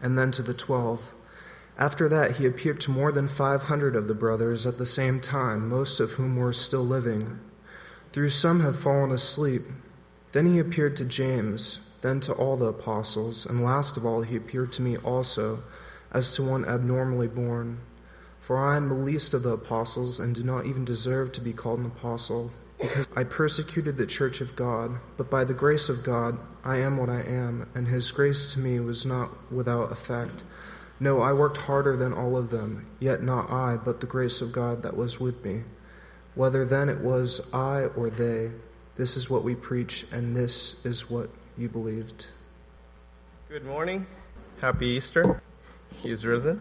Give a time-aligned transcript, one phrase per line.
[0.00, 1.14] and then to the twelve.
[1.78, 5.68] After that, he appeared to more than 500 of the brothers at the same time,
[5.68, 7.38] most of whom were still living.
[8.12, 9.66] Through some have fallen asleep.
[10.32, 14.36] Then he appeared to James, then to all the apostles, and last of all, he
[14.36, 15.62] appeared to me also,
[16.12, 17.78] as to one abnormally born.
[18.40, 21.52] For I am the least of the apostles, and do not even deserve to be
[21.52, 22.50] called an apostle,
[22.80, 24.98] because I persecuted the church of God.
[25.16, 28.60] But by the grace of God, I am what I am, and his grace to
[28.60, 30.42] me was not without effect.
[31.00, 34.52] No, I worked harder than all of them, yet not I, but the grace of
[34.52, 35.62] God that was with me.
[36.34, 38.50] Whether then it was I or they,
[38.96, 42.26] this is what we preach, and this is what you believed.
[43.48, 44.06] Good morning.
[44.60, 45.40] Happy Easter.
[46.02, 46.60] He is risen.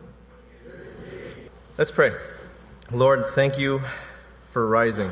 [1.77, 2.11] Let's pray.
[2.91, 3.81] Lord, thank you
[4.51, 5.11] for rising.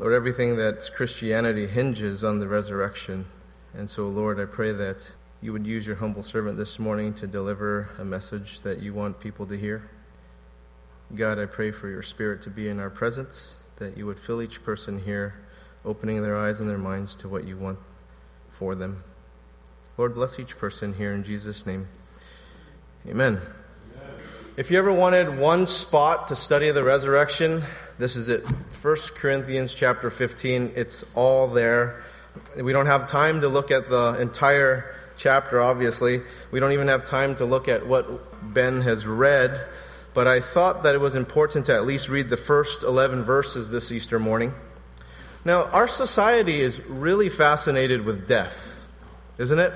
[0.00, 3.26] Lord, everything that's Christianity hinges on the resurrection.
[3.74, 5.06] And so, Lord, I pray that
[5.42, 9.20] you would use your humble servant this morning to deliver a message that you want
[9.20, 9.82] people to hear.
[11.14, 14.40] God, I pray for your spirit to be in our presence, that you would fill
[14.40, 15.34] each person here,
[15.84, 17.78] opening their eyes and their minds to what you want
[18.52, 19.04] for them.
[19.98, 21.86] Lord, bless each person here in Jesus' name.
[23.06, 23.36] Amen.
[23.36, 24.12] Amen.
[24.60, 27.62] If you ever wanted one spot to study the resurrection,
[27.98, 28.44] this is it.
[28.82, 30.72] 1 Corinthians chapter 15.
[30.76, 32.02] It's all there.
[32.54, 36.20] We don't have time to look at the entire chapter, obviously.
[36.50, 39.66] We don't even have time to look at what Ben has read.
[40.12, 43.70] But I thought that it was important to at least read the first 11 verses
[43.70, 44.52] this Easter morning.
[45.42, 48.82] Now, our society is really fascinated with death,
[49.38, 49.72] isn't it?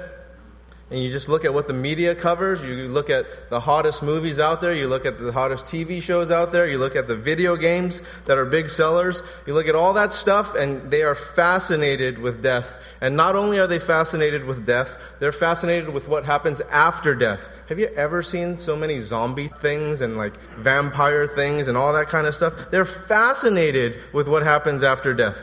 [0.91, 4.39] And you just look at what the media covers, you look at the hottest movies
[4.39, 7.17] out there, you look at the hottest TV shows out there, you look at the
[7.17, 11.15] video games that are big sellers, you look at all that stuff, and they are
[11.15, 12.77] fascinated with death.
[13.01, 17.51] And not only are they fascinated with death, they're fascinated with what happens after death.
[17.71, 22.09] Have you ever seen so many zombie things and like vampire things and all that
[22.09, 22.71] kind of stuff?
[22.71, 25.43] They're fascinated with what happens after death.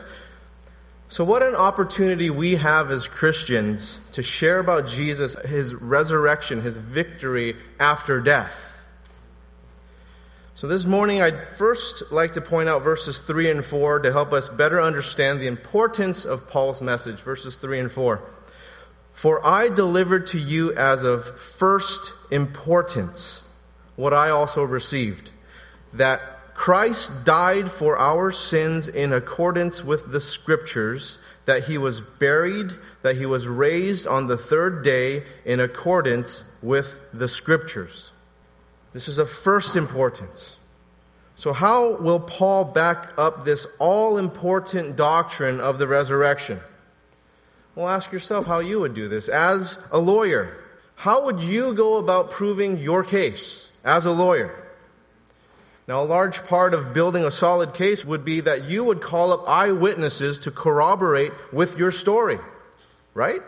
[1.12, 6.78] So, what an opportunity we have as Christians to share about Jesus, his resurrection, his
[6.78, 8.82] victory after death.
[10.56, 14.32] So, this morning, I'd first like to point out verses 3 and 4 to help
[14.32, 17.20] us better understand the importance of Paul's message.
[17.20, 18.22] Verses 3 and 4.
[19.12, 23.44] For I delivered to you as of first importance
[23.98, 25.30] what I also received
[25.92, 26.22] that
[26.62, 33.16] Christ died for our sins in accordance with the scriptures, that he was buried, that
[33.16, 38.12] he was raised on the third day in accordance with the scriptures.
[38.94, 40.56] This is of first importance.
[41.36, 46.60] So how will Paul back up this all important doctrine of the resurrection?
[47.74, 49.30] Well, ask yourself how you would do this.
[49.30, 50.56] As a lawyer,
[50.94, 54.56] how would you go about proving your case as a lawyer?
[55.92, 59.34] Now, a large part of building a solid case would be that you would call
[59.34, 62.40] up eyewitnesses to corroborate with your story,
[63.14, 63.42] right?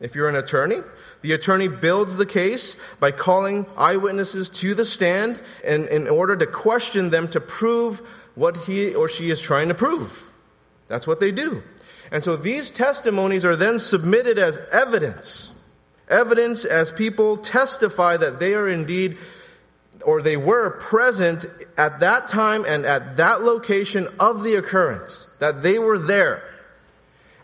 [0.00, 0.78] If you're an attorney,
[1.20, 6.46] the attorney builds the case by calling eyewitnesses to the stand in, in order to
[6.46, 8.00] question them to prove
[8.34, 10.32] what he or she is trying to prove.
[10.88, 11.62] That's what they do.
[12.10, 15.52] And so these testimonies are then submitted as evidence.
[16.08, 19.18] Evidence as people testify that they are indeed
[20.02, 21.46] or they were present
[21.76, 26.42] at that time and at that location of the occurrence, that they were there.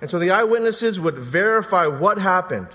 [0.01, 2.69] And so the eyewitnesses would verify what happened,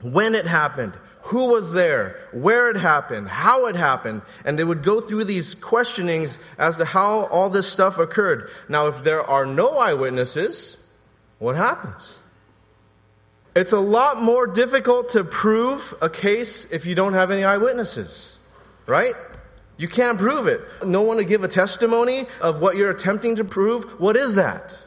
[0.00, 4.82] when it happened, who was there, where it happened, how it happened, and they would
[4.82, 8.50] go through these questionings as to how all this stuff occurred.
[8.68, 10.78] Now, if there are no eyewitnesses,
[11.38, 12.18] what happens?
[13.54, 18.36] It's a lot more difficult to prove a case if you don't have any eyewitnesses.
[18.86, 19.14] Right?
[19.76, 20.60] You can't prove it.
[20.84, 24.00] No one to give a testimony of what you're attempting to prove.
[24.00, 24.78] What is that?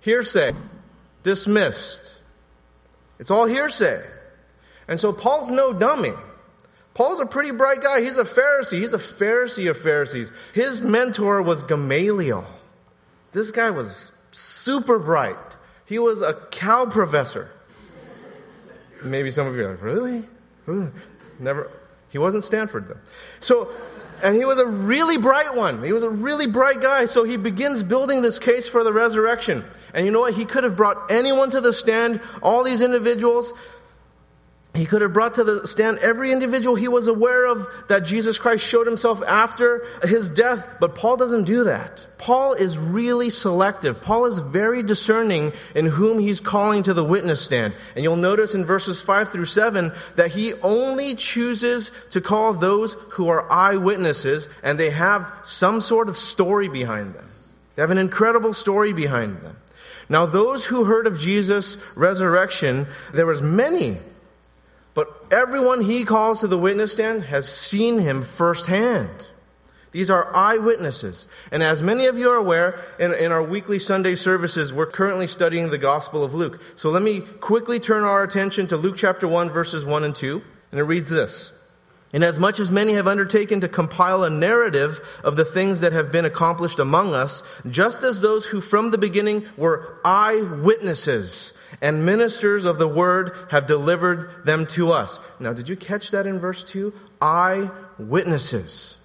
[0.00, 0.54] Hearsay.
[1.22, 2.16] Dismissed.
[3.18, 4.02] It's all hearsay.
[4.88, 6.12] And so Paul's no dummy.
[6.94, 8.02] Paul's a pretty bright guy.
[8.02, 8.80] He's a Pharisee.
[8.80, 10.30] He's a Pharisee of Pharisees.
[10.52, 12.44] His mentor was Gamaliel.
[13.32, 15.36] This guy was super bright.
[15.86, 17.50] He was a Cal professor.
[19.02, 20.24] Maybe some of you are like, really?
[21.38, 21.70] Never.
[22.12, 22.98] He wasn't Stanford though.
[23.40, 23.72] So,
[24.22, 25.82] and he was a really bright one.
[25.82, 27.06] He was a really bright guy.
[27.06, 29.64] So he begins building this case for the resurrection.
[29.92, 30.34] And you know what?
[30.34, 33.52] He could have brought anyone to the stand, all these individuals,
[34.74, 38.38] he could have brought to the stand every individual he was aware of that Jesus
[38.38, 42.06] Christ showed himself after his death, but Paul doesn't do that.
[42.16, 44.00] Paul is really selective.
[44.00, 47.74] Paul is very discerning in whom he's calling to the witness stand.
[47.94, 52.94] And you'll notice in verses 5 through 7 that he only chooses to call those
[53.10, 57.28] who are eyewitnesses and they have some sort of story behind them.
[57.76, 59.56] They have an incredible story behind them.
[60.08, 63.98] Now those who heard of Jesus' resurrection, there was many
[65.32, 69.28] everyone he calls to the witness stand has seen him firsthand.
[69.90, 71.26] These are eyewitnesses.
[71.50, 75.26] And as many of you are aware, in, in, our weekly Sunday services, we're currently
[75.26, 76.62] studying the Gospel of Luke.
[76.76, 80.42] So let me quickly turn our attention to Luke chapter 1, verses 1 and 2.
[80.70, 81.52] And it reads this.
[82.12, 86.26] Inasmuch as many have undertaken to compile a narrative of the things that have been
[86.26, 92.78] accomplished among us, just as those who from the beginning were eyewitnesses and ministers of
[92.78, 95.18] the word have delivered them to us.
[95.40, 96.92] Now, did you catch that in verse 2?
[97.22, 98.98] Eyewitnesses.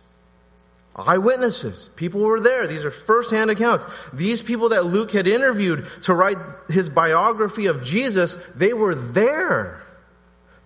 [0.94, 1.90] Eyewitnesses.
[1.96, 2.68] People were there.
[2.68, 3.88] These are first-hand accounts.
[4.12, 6.38] These people that Luke had interviewed to write
[6.68, 9.82] his biography of Jesus, they were there.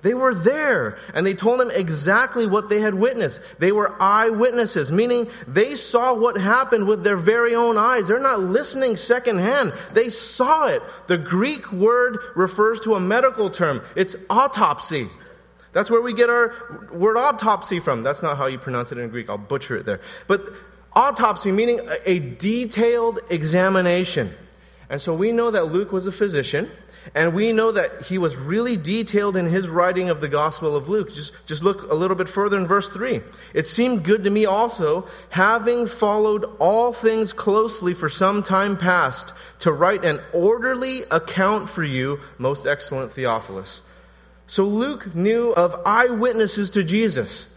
[0.01, 3.41] They were there and they told him exactly what they had witnessed.
[3.59, 8.07] They were eyewitnesses, meaning they saw what happened with their very own eyes.
[8.07, 9.73] They're not listening secondhand.
[9.93, 10.81] They saw it.
[11.07, 13.81] The Greek word refers to a medical term.
[13.95, 15.07] It's autopsy.
[15.73, 16.53] That's where we get our
[16.91, 18.03] word autopsy from.
[18.03, 19.29] That's not how you pronounce it in Greek.
[19.29, 20.01] I'll butcher it there.
[20.27, 20.41] But
[20.93, 24.31] autopsy meaning a detailed examination.
[24.91, 26.69] And so we know that Luke was a physician.
[27.15, 30.87] And we know that he was really detailed in his writing of the Gospel of
[30.87, 31.11] Luke.
[31.11, 33.21] Just, just look a little bit further in verse 3.
[33.55, 39.33] It seemed good to me also, having followed all things closely for some time past,
[39.59, 43.81] to write an orderly account for you, most excellent Theophilus.
[44.45, 47.47] So Luke knew of eyewitnesses to Jesus.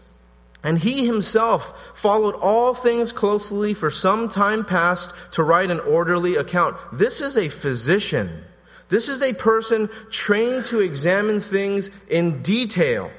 [0.65, 6.37] And he himself followed all things closely for some time past to write an orderly
[6.37, 6.75] account.
[6.91, 8.43] This is a physician.
[8.89, 13.11] This is a person trained to examine things in detail.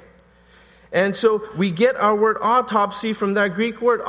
[0.91, 4.03] And so we get our word autopsy from that Greek word,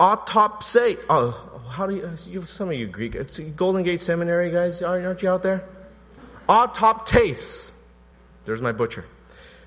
[0.00, 0.96] autopsy.
[1.10, 3.14] Oh, how do you, you some of you Greek,
[3.56, 5.64] Golden Gate Seminary guys, aren't you out there?
[6.48, 7.72] Autoptase.
[8.46, 9.04] There's my butcher.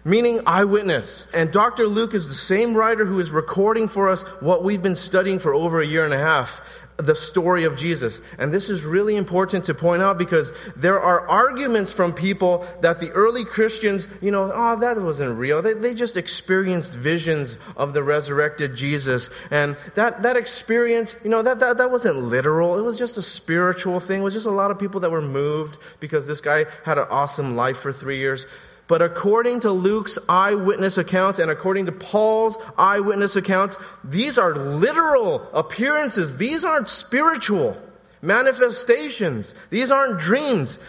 [0.07, 1.27] Meaning eyewitness.
[1.33, 1.85] And Dr.
[1.85, 5.53] Luke is the same writer who is recording for us what we've been studying for
[5.53, 6.61] over a year and a half
[6.95, 8.21] the story of Jesus.
[8.39, 12.99] And this is really important to point out because there are arguments from people that
[12.99, 15.61] the early Christians, you know, oh, that wasn't real.
[15.61, 19.29] They, they just experienced visions of the resurrected Jesus.
[19.51, 22.79] And that, that experience, you know, that, that, that wasn't literal.
[22.79, 24.21] It was just a spiritual thing.
[24.21, 27.07] It was just a lot of people that were moved because this guy had an
[27.09, 28.47] awesome life for three years.
[28.87, 35.45] But according to Luke's eyewitness accounts and according to Paul's eyewitness accounts, these are literal
[35.53, 36.37] appearances.
[36.37, 37.75] These aren't spiritual
[38.21, 39.53] manifestations.
[39.69, 40.79] These aren't dreams.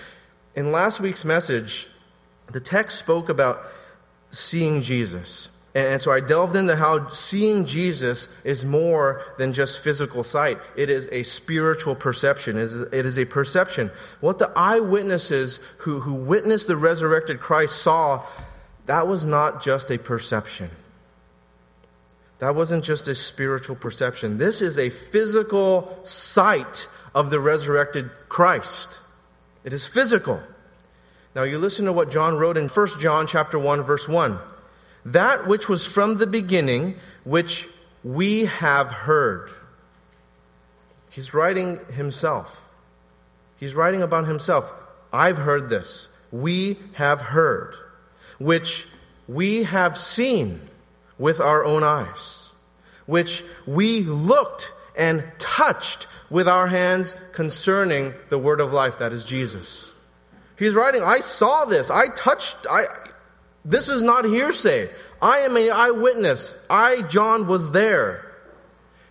[0.54, 1.88] In last week's message,
[2.52, 3.60] the text spoke about
[4.30, 5.48] seeing Jesus.
[5.78, 10.58] And so I delved into how seeing Jesus is more than just physical sight.
[10.74, 12.58] It is a spiritual perception.
[12.58, 13.92] It is a perception.
[14.20, 18.24] What the eyewitnesses who, who witnessed the resurrected Christ saw,
[18.86, 20.68] that was not just a perception.
[22.40, 24.36] That wasn't just a spiritual perception.
[24.36, 28.98] This is a physical sight of the resurrected Christ.
[29.62, 30.42] It is physical.
[31.36, 34.40] Now you listen to what John wrote in 1 John chapter 1 verse 1
[35.06, 37.66] that which was from the beginning, which
[38.04, 39.50] we have heard.
[41.10, 42.68] He's writing himself.
[43.58, 44.72] He's writing about himself.
[45.12, 46.08] I've heard this.
[46.30, 47.76] We have heard,
[48.38, 48.86] which
[49.26, 50.60] we have seen
[51.18, 52.50] with our own eyes,
[53.06, 59.24] which we looked and touched with our hands concerning the word of life, that is
[59.24, 59.90] Jesus.
[60.58, 61.90] He's writing, I saw this.
[61.90, 62.84] I touched, I,
[63.68, 64.88] this is not hearsay.
[65.20, 66.54] I am an eyewitness.
[66.70, 68.24] I, John, was there.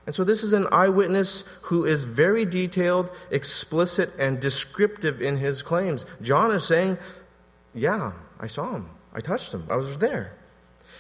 [0.08, 5.62] And so this is an eyewitness who is very detailed, explicit, and descriptive in his
[5.62, 6.06] claims.
[6.22, 6.98] John is saying,
[7.76, 8.90] yeah, I saw him.
[9.14, 9.68] I touched him.
[9.70, 10.34] I was there.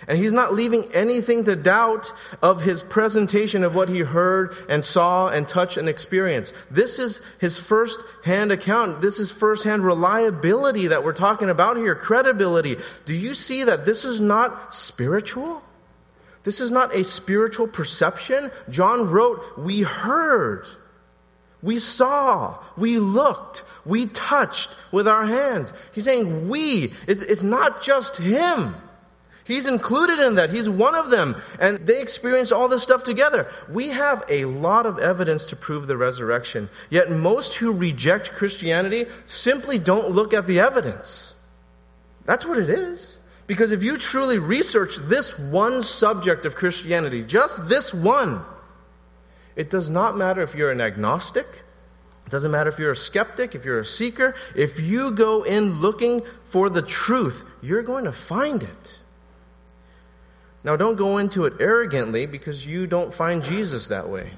[0.07, 4.83] And he's not leaving anything to doubt of his presentation of what he heard and
[4.83, 6.53] saw and touched and experienced.
[6.69, 9.01] This is his first hand account.
[9.01, 12.77] This is first hand reliability that we're talking about here, credibility.
[13.05, 15.63] Do you see that this is not spiritual?
[16.43, 18.51] This is not a spiritual perception.
[18.69, 20.67] John wrote, we heard.
[21.61, 25.73] We saw, we looked, we touched with our hands.
[25.93, 26.93] He's saying we.
[27.07, 28.75] It's not just him.
[29.47, 30.49] He's included in that.
[30.49, 31.37] He's one of them.
[31.57, 33.47] And they experience all this stuff together.
[33.69, 36.69] We have a lot of evidence to prove the resurrection.
[36.89, 41.33] Yet most who reject Christianity simply don't look at the evidence.
[42.25, 43.17] That's what it is.
[43.47, 48.41] Because if you truly research this one subject of Christianity, just this one,
[49.55, 51.47] it does not matter if you're an agnostic.
[52.25, 54.35] It doesn't matter if you're a skeptic, if you're a seeker.
[54.53, 58.99] If you go in looking for the truth, you're going to find it.
[60.63, 64.31] Now, don't go into it arrogantly because you don't find Jesus that way.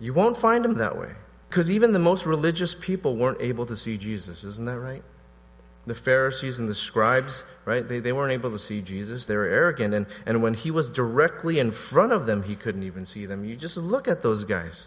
[0.00, 1.10] You won't find him that way.
[1.48, 5.02] Because even the most religious people weren't able to see Jesus, isn't that right?
[5.86, 7.86] The Pharisees and the scribes, right?
[7.86, 9.26] They, they weren't able to see Jesus.
[9.26, 9.94] They were arrogant.
[9.94, 13.44] And, and when he was directly in front of them, he couldn't even see them.
[13.44, 14.86] You just look at those guys.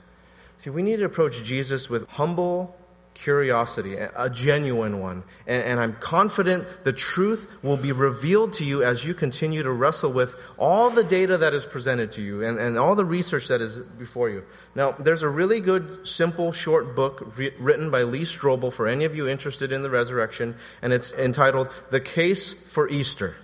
[0.59, 2.75] See, we need to approach Jesus with humble
[3.13, 5.23] curiosity, a genuine one.
[5.45, 9.71] And, and, I'm confident the truth will be revealed to you as you continue to
[9.71, 13.49] wrestle with all the data that is presented to you and, and all the research
[13.49, 14.43] that is before you.
[14.73, 19.05] Now, there's a really good, simple, short book re- written by Lee Strobel for any
[19.05, 23.35] of you interested in the resurrection, and it's entitled The Case for Easter.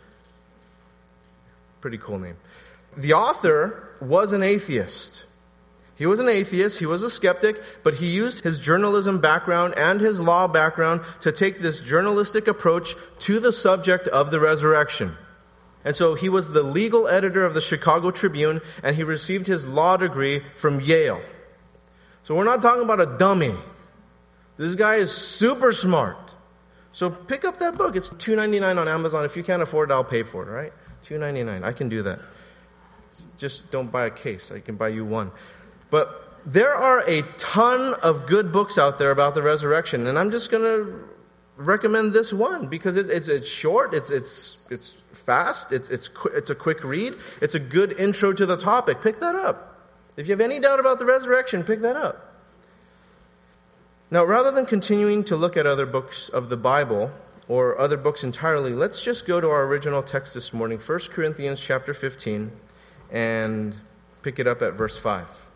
[1.81, 2.37] Pretty cool name.
[2.97, 5.23] The author was an atheist.
[5.97, 9.99] He was an atheist, he was a skeptic, but he used his journalism background and
[9.99, 15.15] his law background to take this journalistic approach to the subject of the resurrection.
[15.83, 19.65] And so he was the legal editor of the Chicago Tribune, and he received his
[19.65, 21.21] law degree from Yale.
[22.23, 23.55] So we're not talking about a dummy.
[24.57, 26.17] This guy is super smart.
[26.91, 27.95] So pick up that book.
[27.95, 29.25] It's $2.99 on Amazon.
[29.25, 30.73] If you can't afford it, I'll pay for it, right?
[31.05, 31.63] $2.99.
[31.63, 32.19] I can do that.
[33.37, 34.51] Just don't buy a case.
[34.51, 35.31] I can buy you one.
[35.89, 40.31] But there are a ton of good books out there about the resurrection, and I'm
[40.31, 41.03] just going to
[41.57, 46.49] recommend this one because it, it's, it's short, it's, it's, it's fast, it's, it's, it's
[46.49, 49.01] a quick read, it's a good intro to the topic.
[49.01, 49.75] Pick that up.
[50.15, 52.33] If you have any doubt about the resurrection, pick that up.
[54.09, 57.11] Now, rather than continuing to look at other books of the Bible
[57.49, 61.59] or other books entirely, let's just go to our original text this morning, 1 Corinthians
[61.59, 62.51] chapter 15,
[63.11, 63.75] and
[64.21, 65.46] pick it up at verse 5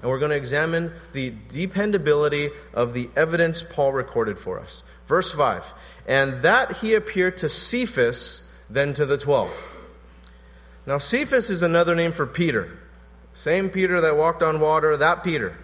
[0.00, 4.82] and we're going to examine the dependability of the evidence Paul recorded for us.
[5.06, 5.64] Verse 5
[6.06, 9.52] And that he appeared to Cephas, then to the twelve.
[10.86, 12.70] Now, Cephas is another name for Peter.
[13.32, 15.56] Same Peter that walked on water, that Peter.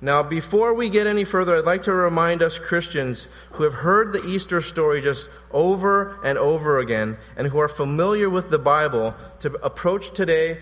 [0.00, 4.12] Now, before we get any further, I'd like to remind us Christians who have heard
[4.12, 9.14] the Easter story just over and over again and who are familiar with the Bible
[9.40, 10.58] to approach today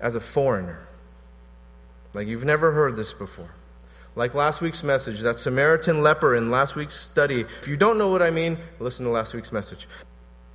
[0.00, 0.78] as a foreigner.
[2.14, 3.50] Like you've never heard this before.
[4.16, 7.40] Like last week's message, that Samaritan leper in last week's study.
[7.40, 9.88] If you don't know what I mean, listen to last week's message.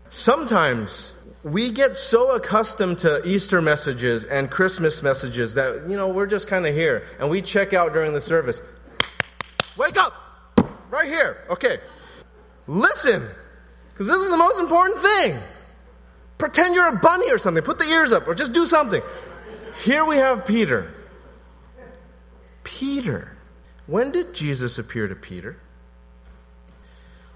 [0.09, 1.11] Sometimes
[1.43, 6.47] we get so accustomed to Easter messages and Christmas messages that, you know, we're just
[6.47, 8.61] kind of here and we check out during the service.
[9.77, 10.13] Wake up!
[10.89, 11.37] Right here.
[11.49, 11.79] Okay.
[12.65, 13.27] Listen.
[13.91, 15.37] Because this is the most important thing.
[16.37, 17.63] Pretend you're a bunny or something.
[17.63, 19.01] Put the ears up or just do something.
[19.83, 20.93] Here we have Peter.
[22.77, 23.35] Peter.
[23.87, 25.57] When did Jesus appear to Peter?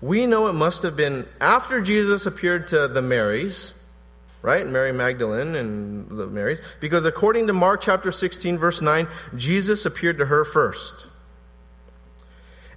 [0.01, 3.73] We know it must have been after Jesus appeared to the Marys,
[4.41, 4.67] right?
[4.67, 6.61] Mary Magdalene and the Marys.
[6.79, 11.07] Because according to Mark chapter 16, verse 9, Jesus appeared to her first.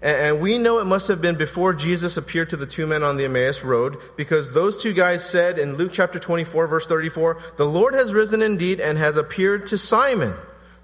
[0.00, 3.16] And we know it must have been before Jesus appeared to the two men on
[3.16, 7.66] the Emmaus Road, because those two guys said in Luke chapter 24, verse 34, The
[7.66, 10.34] Lord has risen indeed and has appeared to Simon.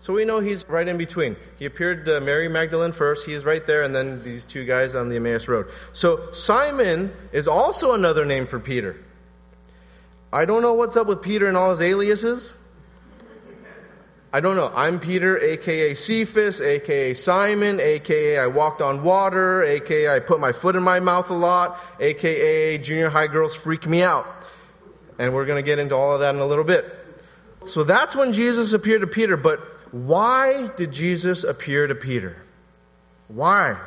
[0.03, 1.37] So we know he's right in between.
[1.61, 4.97] He appeared to Mary Magdalene first, he is right there, and then these two guys
[4.97, 5.69] on the Emmaus Road.
[5.93, 8.97] So Simon is also another name for Peter.
[10.33, 12.57] I don't know what's up with Peter and all his aliases.
[14.33, 14.73] I don't know.
[14.75, 20.51] I'm Peter, aka Cephas, aka Simon, aka I walked on water, aka I put my
[20.51, 24.27] foot in my mouth a lot, aka junior high girls freak me out.
[25.21, 26.93] And we're going to get into all of that in a little bit.
[27.67, 29.61] So that's when Jesus appeared to Peter, but
[29.93, 32.37] why did Jesus appear to Peter?
[33.29, 33.79] Why?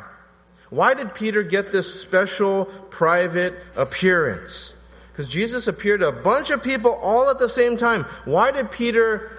[0.70, 4.74] Why did Peter get this special private appearance?
[5.12, 8.04] Because Jesus appeared to a bunch of people all at the same time.
[8.26, 9.32] Why did Peter,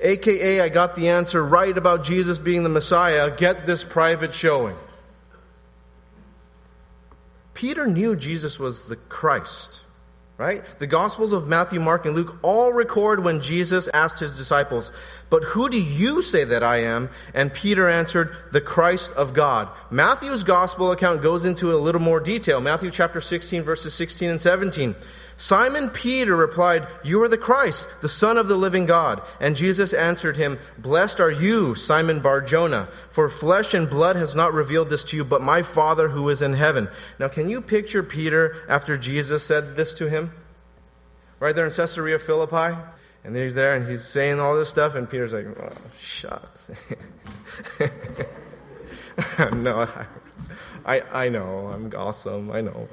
[0.00, 4.76] aka I got the answer right about Jesus being the Messiah, get this private showing?
[7.54, 9.80] Peter knew Jesus was the Christ,
[10.36, 10.62] right?
[10.78, 14.90] The Gospels of Matthew, Mark, and Luke all record when Jesus asked his disciples,
[15.30, 17.10] But who do you say that I am?
[17.34, 19.68] And Peter answered, The Christ of God.
[19.90, 22.60] Matthew's Gospel account goes into a little more detail.
[22.60, 24.94] Matthew chapter 16, verses 16 and 17.
[25.36, 29.20] Simon Peter replied, You are the Christ, the Son of the living God.
[29.40, 34.54] And Jesus answered him, Blessed are you, Simon Barjona, for flesh and blood has not
[34.54, 36.88] revealed this to you, but my Father who is in heaven.
[37.18, 40.32] Now, can you picture Peter after Jesus said this to him?
[41.40, 42.76] Right there in Caesarea Philippi?
[43.24, 46.70] And then he's there and he's saying all this stuff, and Peter's like, oh, shucks.
[49.54, 49.88] no,
[50.84, 52.88] I, I know, I'm awesome, I know.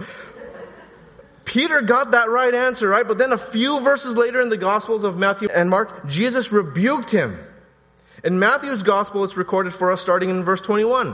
[1.43, 3.05] Peter got that right answer, right?
[3.05, 7.11] But then a few verses later in the Gospels of Matthew and Mark, Jesus rebuked
[7.11, 7.37] him.
[8.23, 11.13] In Matthew's Gospel, it's recorded for us starting in verse 21.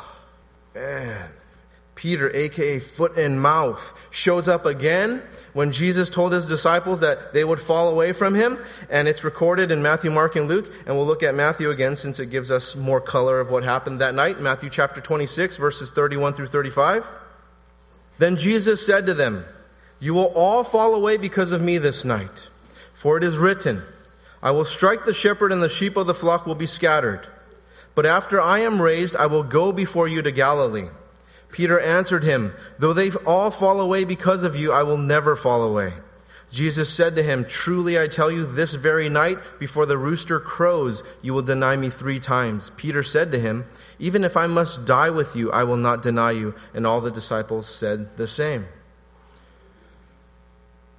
[0.73, 1.29] Man.
[1.95, 5.21] Peter, aka foot and mouth, shows up again
[5.53, 8.57] when Jesus told his disciples that they would fall away from him.
[8.89, 10.71] And it's recorded in Matthew, Mark, and Luke.
[10.87, 14.01] And we'll look at Matthew again since it gives us more color of what happened
[14.01, 14.39] that night.
[14.39, 17.05] Matthew chapter 26, verses 31 through 35.
[18.17, 19.43] Then Jesus said to them,
[19.99, 22.47] You will all fall away because of me this night.
[22.93, 23.83] For it is written,
[24.41, 27.27] I will strike the shepherd and the sheep of the flock will be scattered.
[27.93, 30.87] But after I am raised, I will go before you to Galilee.
[31.51, 35.63] Peter answered him, Though they all fall away because of you, I will never fall
[35.63, 35.93] away.
[36.49, 41.01] Jesus said to him, Truly I tell you, this very night, before the rooster crows,
[41.21, 42.69] you will deny me three times.
[42.75, 43.65] Peter said to him,
[43.99, 46.55] Even if I must die with you, I will not deny you.
[46.73, 48.67] And all the disciples said the same.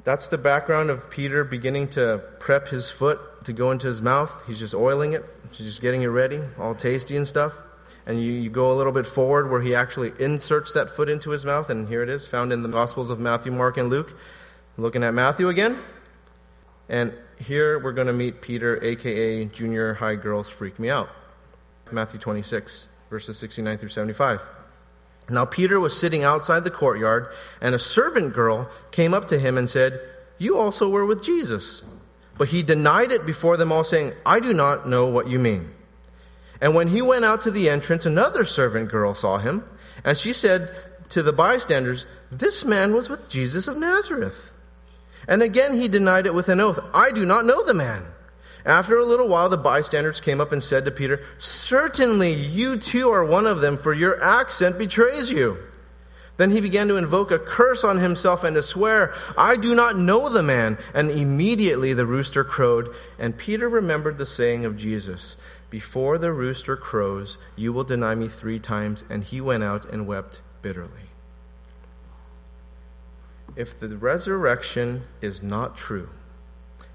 [0.04, 4.32] That's the background of Peter beginning to prep his foot to go into his mouth.
[4.46, 7.54] He's just oiling it, he's just getting it ready, all tasty and stuff.
[8.06, 11.30] And you, you go a little bit forward where he actually inserts that foot into
[11.30, 14.12] his mouth, and here it is, found in the Gospels of Matthew, Mark, and Luke.
[14.76, 15.78] Looking at Matthew again.
[16.88, 21.10] And here we're going to meet Peter, aka Junior High Girls Freak Me Out.
[21.92, 24.40] Matthew 26, verses 69 through 75.
[25.28, 27.28] Now Peter was sitting outside the courtyard,
[27.60, 30.00] and a servant girl came up to him and said,
[30.38, 31.82] You also were with Jesus.
[32.42, 35.70] But he denied it before them all, saying, I do not know what you mean.
[36.60, 39.62] And when he went out to the entrance, another servant girl saw him,
[40.04, 40.68] and she said
[41.10, 44.52] to the bystanders, This man was with Jesus of Nazareth.
[45.28, 48.04] And again he denied it with an oath, I do not know the man.
[48.66, 53.10] After a little while, the bystanders came up and said to Peter, Certainly you too
[53.10, 55.58] are one of them, for your accent betrays you.
[56.42, 59.96] Then he began to invoke a curse on himself and to swear, I do not
[59.96, 60.76] know the man.
[60.92, 62.96] And immediately the rooster crowed.
[63.16, 65.36] And Peter remembered the saying of Jesus,
[65.70, 69.04] Before the rooster crows, you will deny me three times.
[69.08, 71.06] And he went out and wept bitterly.
[73.54, 76.08] If the resurrection is not true,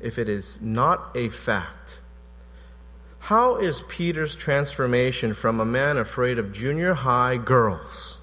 [0.01, 1.99] if it is not a fact,
[3.19, 8.16] how is Peter's transformation from a man afraid of junior high girls,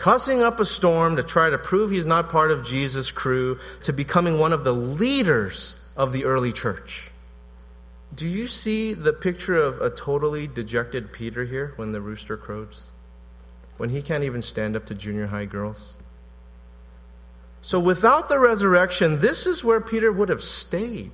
[0.00, 3.92] cussing up a storm to try to prove he's not part of Jesus' crew, to
[3.92, 7.10] becoming one of the leaders of the early church?
[8.14, 12.88] Do you see the picture of a totally dejected Peter here when the rooster crows?
[13.76, 15.94] When he can't even stand up to junior high girls?
[17.60, 21.12] So without the resurrection, this is where Peter would have stayed.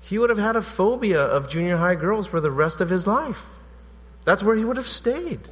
[0.00, 3.06] He would have had a phobia of junior high girls for the rest of his
[3.06, 3.46] life.
[4.24, 5.48] That's where he would have stayed.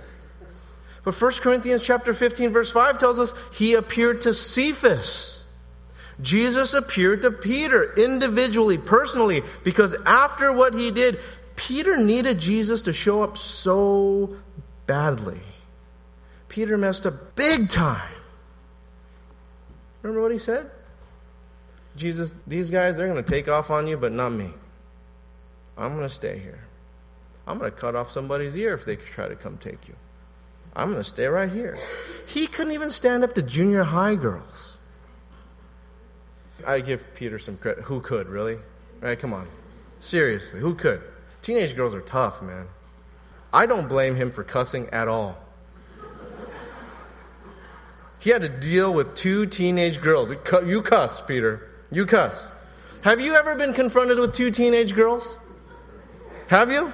[1.04, 5.44] But 1 Corinthians chapter 15 verse 5 tells us he appeared to Cephas.
[6.20, 11.18] Jesus appeared to Peter individually, personally, because after what he did,
[11.56, 14.36] Peter needed Jesus to show up so
[14.86, 15.40] badly.
[16.48, 18.12] Peter messed up big time.
[20.02, 20.70] Remember what he said?
[21.96, 24.50] Jesus, these guys, they're going to take off on you, but not me.
[25.76, 26.60] I'm going to stay here.
[27.46, 29.94] I'm going to cut off somebody's ear if they try to come take you.
[30.74, 31.78] I'm going to stay right here.
[32.26, 34.78] He couldn't even stand up to junior high girls.
[36.66, 37.84] I give Peter some credit.
[37.84, 38.58] Who could, really?
[39.00, 39.18] Right?
[39.18, 39.48] Come on.
[40.00, 41.02] Seriously, who could?
[41.42, 42.68] Teenage girls are tough, man.
[43.52, 45.36] I don't blame him for cussing at all.
[48.20, 50.30] He had to deal with two teenage girls.
[50.64, 51.68] You cuss, Peter.
[51.90, 52.50] You cuss.
[53.02, 55.38] Have you ever been confronted with two teenage girls?
[56.46, 56.92] Have you?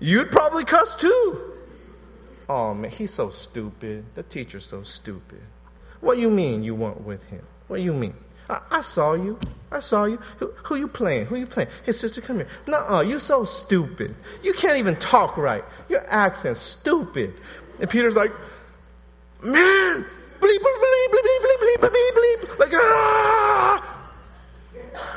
[0.00, 1.47] You'd probably cuss too.
[2.48, 4.04] Oh man, he's so stupid.
[4.14, 5.40] The teacher's so stupid.
[6.00, 7.44] What do you mean you weren't with him?
[7.66, 8.14] What do you mean?
[8.48, 9.38] I, I saw you.
[9.70, 10.18] I saw you.
[10.38, 11.26] Who, who you playing?
[11.26, 11.68] Who you playing?
[11.84, 12.48] His sister, come here.
[12.66, 14.14] Nuh-uh, you so stupid.
[14.42, 15.64] You can't even talk right.
[15.88, 17.34] Your accent's stupid.
[17.80, 18.32] And Peter's like,
[19.42, 20.06] man, bleep,
[20.40, 22.58] bleep, bleep, bleep, bleep, bleep, bleep, bleep.
[22.58, 23.94] Like, ah!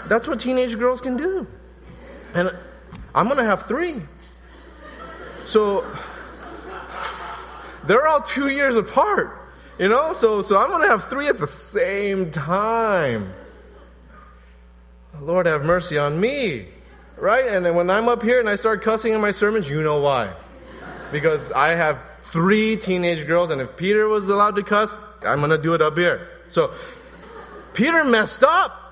[0.07, 1.47] That's what teenage girls can do.
[2.33, 2.51] And
[3.15, 4.01] I'm going to have three.
[5.45, 5.85] So,
[7.85, 9.37] they're all two years apart.
[9.79, 13.33] You know, so, so I'm going to have three at the same time.
[15.19, 16.65] Lord have mercy on me.
[17.17, 17.45] Right?
[17.47, 20.01] And then when I'm up here and I start cussing in my sermons, you know
[20.01, 20.33] why.
[21.11, 25.51] Because I have three teenage girls, and if Peter was allowed to cuss, I'm going
[25.51, 26.29] to do it up here.
[26.47, 26.71] So,
[27.73, 28.90] Peter messed up.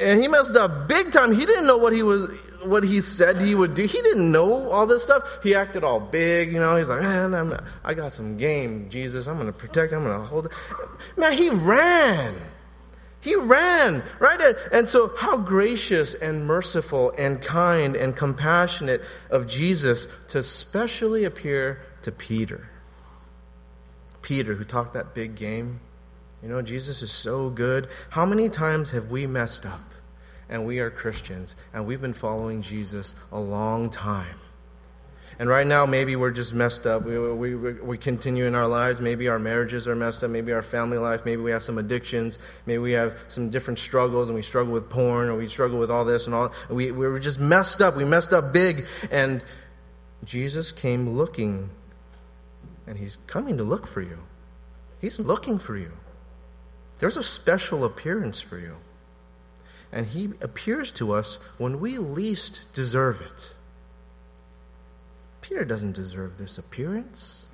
[0.00, 1.32] And he messed up big time.
[1.32, 2.28] He didn't know what he was,
[2.64, 3.82] what he said he would do.
[3.82, 5.42] He didn't know all this stuff.
[5.42, 6.76] He acted all big, you know.
[6.76, 9.26] He's like, man, I'm, I got some game, Jesus.
[9.26, 9.92] I'm going to protect.
[9.92, 10.52] I'm going to hold it.
[11.16, 12.34] Man, he ran.
[13.20, 14.54] He ran, right?
[14.70, 21.80] And so, how gracious and merciful and kind and compassionate of Jesus to specially appear
[22.02, 22.68] to Peter.
[24.20, 25.80] Peter, who talked that big game.
[26.44, 27.88] You know, Jesus is so good.
[28.10, 29.80] How many times have we messed up?
[30.46, 34.36] And we are Christians, and we've been following Jesus a long time.
[35.38, 37.06] And right now, maybe we're just messed up.
[37.06, 39.00] We, we, we continue in our lives.
[39.00, 40.28] Maybe our marriages are messed up.
[40.28, 41.24] Maybe our family life.
[41.24, 42.38] Maybe we have some addictions.
[42.66, 45.90] Maybe we have some different struggles and we struggle with porn or we struggle with
[45.90, 46.52] all this and all.
[46.68, 47.96] We, we were just messed up.
[47.96, 48.84] We messed up big.
[49.10, 49.42] And
[50.24, 51.70] Jesus came looking
[52.86, 54.18] and he's coming to look for you.
[55.00, 55.90] He's looking for you.
[57.04, 58.76] There's a special appearance for you.
[59.92, 63.54] And he appears to us when we least deserve it.
[65.42, 67.44] Peter doesn't deserve this appearance.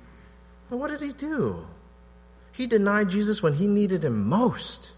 [0.69, 1.67] And what did he do?
[2.53, 4.93] He denied Jesus when he needed him most.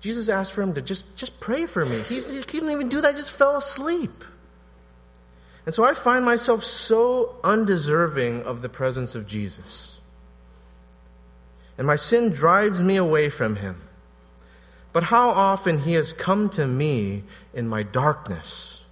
[0.00, 2.00] Jesus asked for him to just, just pray for me.
[2.00, 4.24] He, he didn't even do that, he just fell asleep.
[5.66, 9.97] And so I find myself so undeserving of the presence of Jesus.
[11.78, 13.80] And my sin drives me away from him.
[14.92, 17.22] But how often he has come to me
[17.54, 18.84] in my darkness,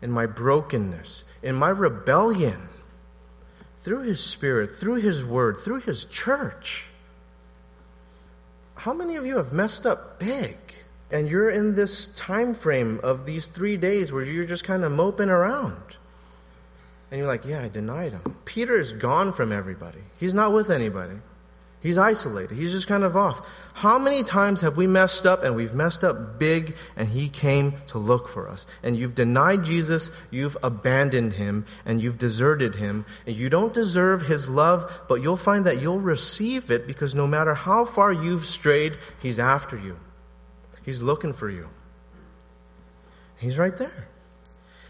[0.00, 2.68] in my brokenness, in my rebellion,
[3.78, 6.84] through his spirit, through his word, through his church.
[8.76, 10.56] How many of you have messed up big?
[11.10, 14.92] And you're in this time frame of these three days where you're just kind of
[14.92, 15.82] moping around.
[17.10, 18.36] And you're like, yeah, I denied him.
[18.44, 19.98] Peter is gone from everybody.
[20.20, 21.16] He's not with anybody.
[21.82, 22.54] He's isolated.
[22.58, 23.40] He's just kind of off.
[23.72, 27.72] How many times have we messed up and we've messed up big and he came
[27.88, 28.66] to look for us?
[28.82, 33.06] And you've denied Jesus, you've abandoned him, and you've deserted him.
[33.26, 37.26] And you don't deserve his love, but you'll find that you'll receive it because no
[37.26, 39.96] matter how far you've strayed, he's after you.
[40.82, 41.66] He's looking for you.
[43.38, 44.08] He's right there.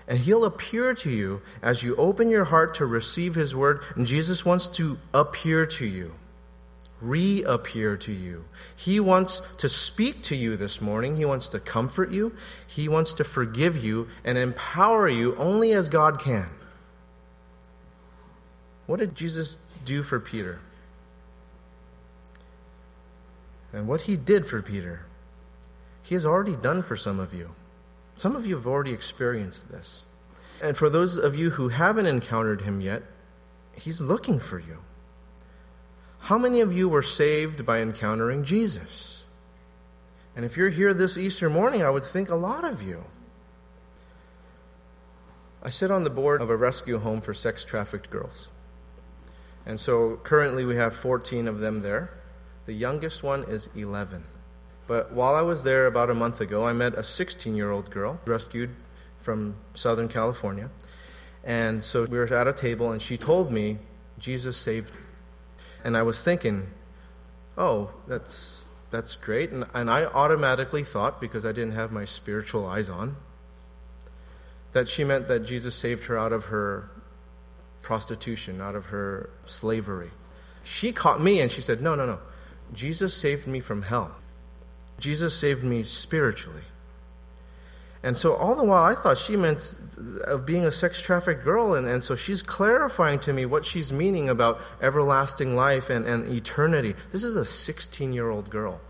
[0.08, 3.82] And he'll appear to you as you open your heart to receive his word.
[3.94, 6.12] And Jesus wants to appear to you
[7.00, 8.44] reappear to you.
[8.76, 11.16] He wants to speak to you this morning.
[11.16, 12.34] He wants to comfort you.
[12.66, 16.48] He wants to forgive you and empower you only as God can.
[18.86, 20.58] What did Jesus do for Peter?
[23.72, 25.00] And what he did for Peter,
[26.02, 27.50] he has already done for some of you.
[28.16, 30.02] Some of you have already experienced this.
[30.62, 33.02] And for those of you who haven't encountered him yet,
[33.74, 34.76] he's looking for you.
[36.20, 39.22] How many of you were saved by encountering Jesus?
[40.36, 43.02] And if you're here this Easter morning, I would think a lot of you.
[45.62, 48.50] I sit on the board of a rescue home for sex trafficked girls.
[49.66, 52.10] And so currently we have 14 of them there.
[52.66, 54.24] The youngest one is 11.
[54.86, 57.90] But while I was there about a month ago, I met a 16 year old
[57.90, 58.70] girl rescued
[59.20, 60.70] from Southern California.
[61.44, 63.78] And so we were at a table, and she told me,
[64.18, 64.92] Jesus saved
[65.84, 66.66] and I was thinking,
[67.56, 69.50] oh, that's, that's great.
[69.50, 73.16] And, and I automatically thought, because I didn't have my spiritual eyes on,
[74.72, 76.90] that she meant that Jesus saved her out of her
[77.82, 80.10] prostitution, out of her slavery.
[80.64, 82.18] She caught me and she said, no, no, no.
[82.72, 84.14] Jesus saved me from hell.
[84.98, 86.62] Jesus saved me spiritually.
[88.02, 89.74] And so all the while I thought she meant
[90.24, 93.92] of being a sex trafficked girl, and, and so she's clarifying to me what she's
[93.92, 96.94] meaning about everlasting life and, and eternity.
[97.12, 98.80] This is a 16 year old girl.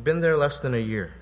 [0.00, 1.12] Been there less than a year.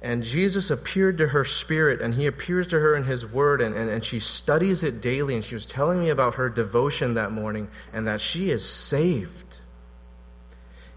[0.00, 3.74] And Jesus appeared to her spirit, and he appears to her in his word, and,
[3.74, 5.34] and, and she studies it daily.
[5.34, 9.60] And she was telling me about her devotion that morning, and that she is saved.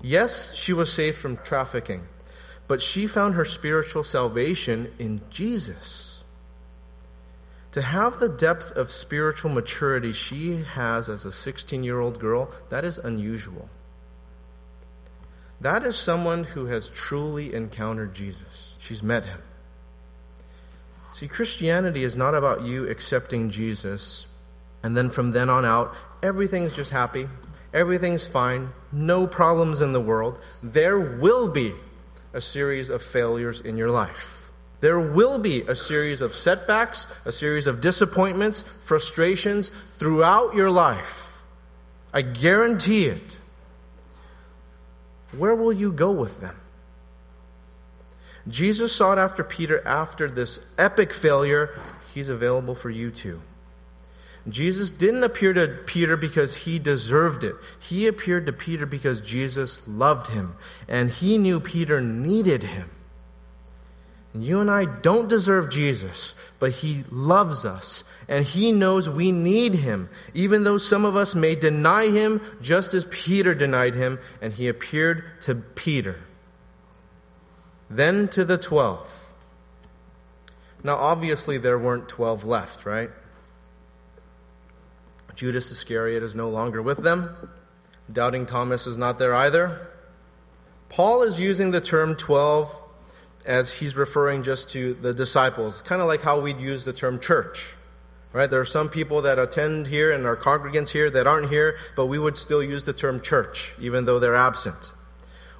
[0.03, 2.01] Yes, she was saved from trafficking,
[2.71, 6.23] but she found her spiritual salvation in Jesus.
[7.73, 12.49] To have the depth of spiritual maturity she has as a 16 year old girl,
[12.69, 13.67] that is unusual.
[15.59, 18.73] That is someone who has truly encountered Jesus.
[18.79, 19.41] She's met him.
[21.11, 24.25] See, Christianity is not about you accepting Jesus,
[24.81, 27.27] and then from then on out, everything's just happy,
[27.73, 30.39] everything's fine, no problems in the world.
[30.63, 31.73] There will be
[32.33, 34.49] a series of failures in your life.
[34.79, 41.37] There will be a series of setbacks, a series of disappointments, frustrations throughout your life.
[42.13, 43.37] I guarantee it
[45.37, 46.55] where will you go with them?
[48.47, 51.79] Jesus sought after Peter after this epic failure.
[52.13, 53.39] He's available for you too.
[54.49, 57.55] Jesus didn't appear to Peter because he deserved it.
[57.79, 60.55] He appeared to Peter because Jesus loved him,
[60.87, 62.89] and he knew Peter needed him.
[64.33, 69.31] And You and I don't deserve Jesus, but He loves us, and He knows we
[69.31, 74.19] need Him, even though some of us may deny Him, just as Peter denied Him,
[74.41, 76.17] and He appeared to Peter.
[77.89, 79.17] Then to the twelve.
[80.83, 83.09] Now, obviously, there weren't twelve left, right?
[85.35, 87.35] Judas Iscariot is no longer with them.
[88.11, 89.87] Doubting Thomas is not there either.
[90.89, 92.83] Paul is using the term 12
[93.45, 97.19] as he's referring just to the disciples, kind of like how we'd use the term
[97.19, 97.75] church.
[98.33, 98.49] Right?
[98.49, 102.05] There are some people that attend here and are congregants here that aren't here, but
[102.05, 104.93] we would still use the term church, even though they're absent.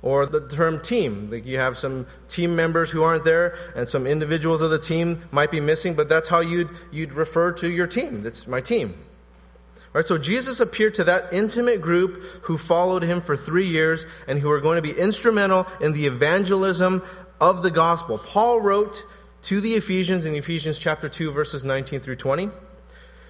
[0.02, 1.28] Or the term team.
[1.30, 5.22] Like you have some team members who aren't there, and some individuals of the team
[5.32, 8.24] might be missing, but that's how you'd, you'd refer to your team.
[8.24, 8.96] That's my team.
[9.94, 14.40] Right, so Jesus appeared to that intimate group who followed him for three years and
[14.40, 17.04] who are going to be instrumental in the evangelism
[17.42, 18.18] of the gospel.
[18.18, 19.06] Paul wrote
[19.44, 22.50] to the Ephesians in Ephesians chapter 2 verses 19 through 20.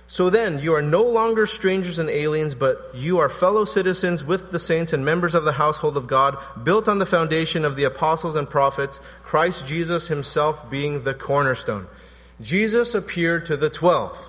[0.05, 4.51] So then, you are no longer strangers and aliens, but you are fellow citizens with
[4.51, 7.85] the saints and members of the household of God, built on the foundation of the
[7.85, 11.87] apostles and prophets, Christ Jesus himself being the cornerstone.
[12.41, 14.19] Jesus appeared to the twelve,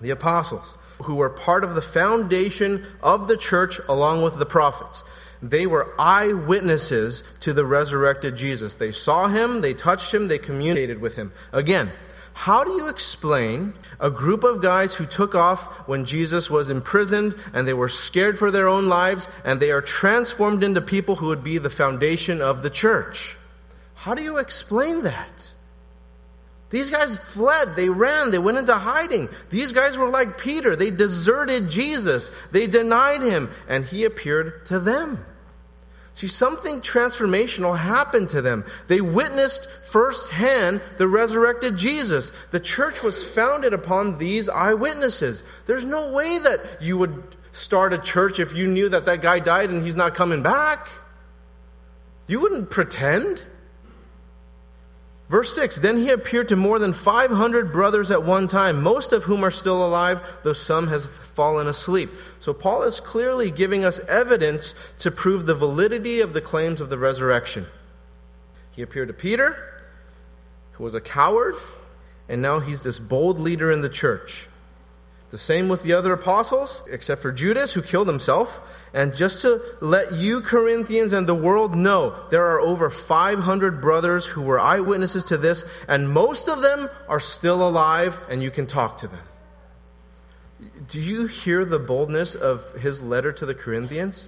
[0.00, 5.02] the apostles, who were part of the foundation of the church along with the prophets.
[5.42, 8.74] They were eyewitnesses to the resurrected Jesus.
[8.74, 11.32] They saw him, they touched him, they communicated with him.
[11.52, 11.90] Again,
[12.34, 17.34] how do you explain a group of guys who took off when Jesus was imprisoned
[17.52, 21.26] and they were scared for their own lives and they are transformed into people who
[21.26, 23.36] would be the foundation of the church?
[23.94, 25.52] How do you explain that?
[26.70, 27.76] These guys fled.
[27.76, 28.30] They ran.
[28.30, 29.28] They went into hiding.
[29.50, 30.76] These guys were like Peter.
[30.76, 32.30] They deserted Jesus.
[32.52, 35.24] They denied him, and he appeared to them.
[36.18, 38.64] See, something transformational happened to them.
[38.88, 42.32] They witnessed firsthand the resurrected Jesus.
[42.50, 45.44] The church was founded upon these eyewitnesses.
[45.66, 49.38] There's no way that you would start a church if you knew that that guy
[49.38, 50.88] died and he's not coming back.
[52.26, 53.42] You wouldn't pretend.
[55.28, 59.24] Verse 6 Then he appeared to more than 500 brothers at one time, most of
[59.24, 62.10] whom are still alive, though some has fallen asleep.
[62.40, 66.90] So Paul is clearly giving us evidence to prove the validity of the claims of
[66.90, 67.66] the resurrection.
[68.72, 69.56] He appeared to Peter,
[70.72, 71.56] who was a coward,
[72.28, 74.46] and now he's this bold leader in the church.
[75.30, 78.60] The same with the other apostles, except for Judas, who killed himself.
[78.94, 84.24] And just to let you Corinthians and the world know, there are over 500 brothers
[84.24, 88.66] who were eyewitnesses to this, and most of them are still alive, and you can
[88.66, 89.20] talk to them.
[90.90, 94.26] Do you hear the boldness of his letter to the Corinthians?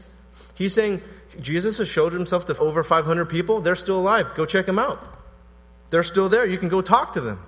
[0.55, 1.01] He's saying,
[1.41, 3.63] Jesus has showed himself to over 500 people.
[3.63, 4.35] They're still alive.
[4.35, 5.03] Go check them out.
[5.89, 6.45] They're still there.
[6.45, 7.41] You can go talk to them.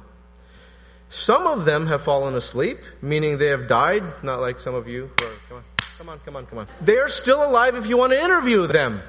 [1.12, 5.10] Some of them have fallen asleep, meaning they have died, not like some of you.
[5.18, 5.64] Come on,
[5.98, 6.66] come on, come on, come on.
[6.80, 9.02] They are still alive if you want to interview them.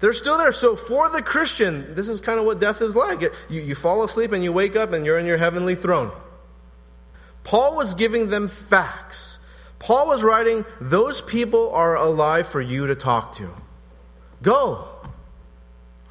[0.00, 0.50] They're still there.
[0.50, 3.22] So for the Christian, this is kind of what death is like.
[3.22, 6.10] You, you fall asleep and you wake up and you're in your heavenly throne.
[7.44, 9.38] Paul was giving them facts.
[9.78, 13.48] Paul was writing, those people are alive for you to talk to.
[14.42, 14.88] Go.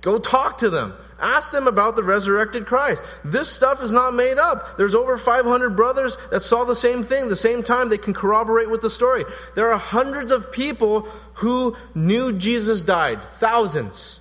[0.04, 0.94] Go talk to them.
[1.18, 3.02] Ask them about the resurrected Christ.
[3.24, 4.78] This stuff is not made up.
[4.78, 7.88] There's over 500 brothers that saw the same thing, the same time.
[7.88, 9.24] They can corroborate with the story.
[9.56, 13.24] There are hundreds of people who knew Jesus died.
[13.36, 14.20] Thousands.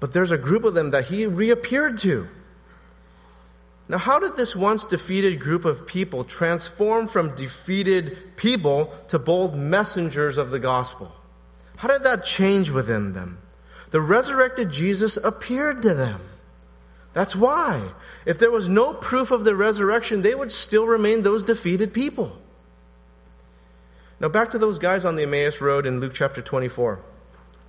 [0.00, 2.26] But there's a group of them that he reappeared to.
[3.88, 9.54] Now, how did this once defeated group of people transform from defeated people to bold
[9.56, 11.12] messengers of the gospel?
[11.76, 13.38] How did that change within them?
[13.94, 16.20] The resurrected Jesus appeared to them.
[17.12, 17.80] That's why.
[18.26, 22.36] If there was no proof of the resurrection, they would still remain those defeated people.
[24.18, 26.98] Now, back to those guys on the Emmaus Road in Luke chapter 24.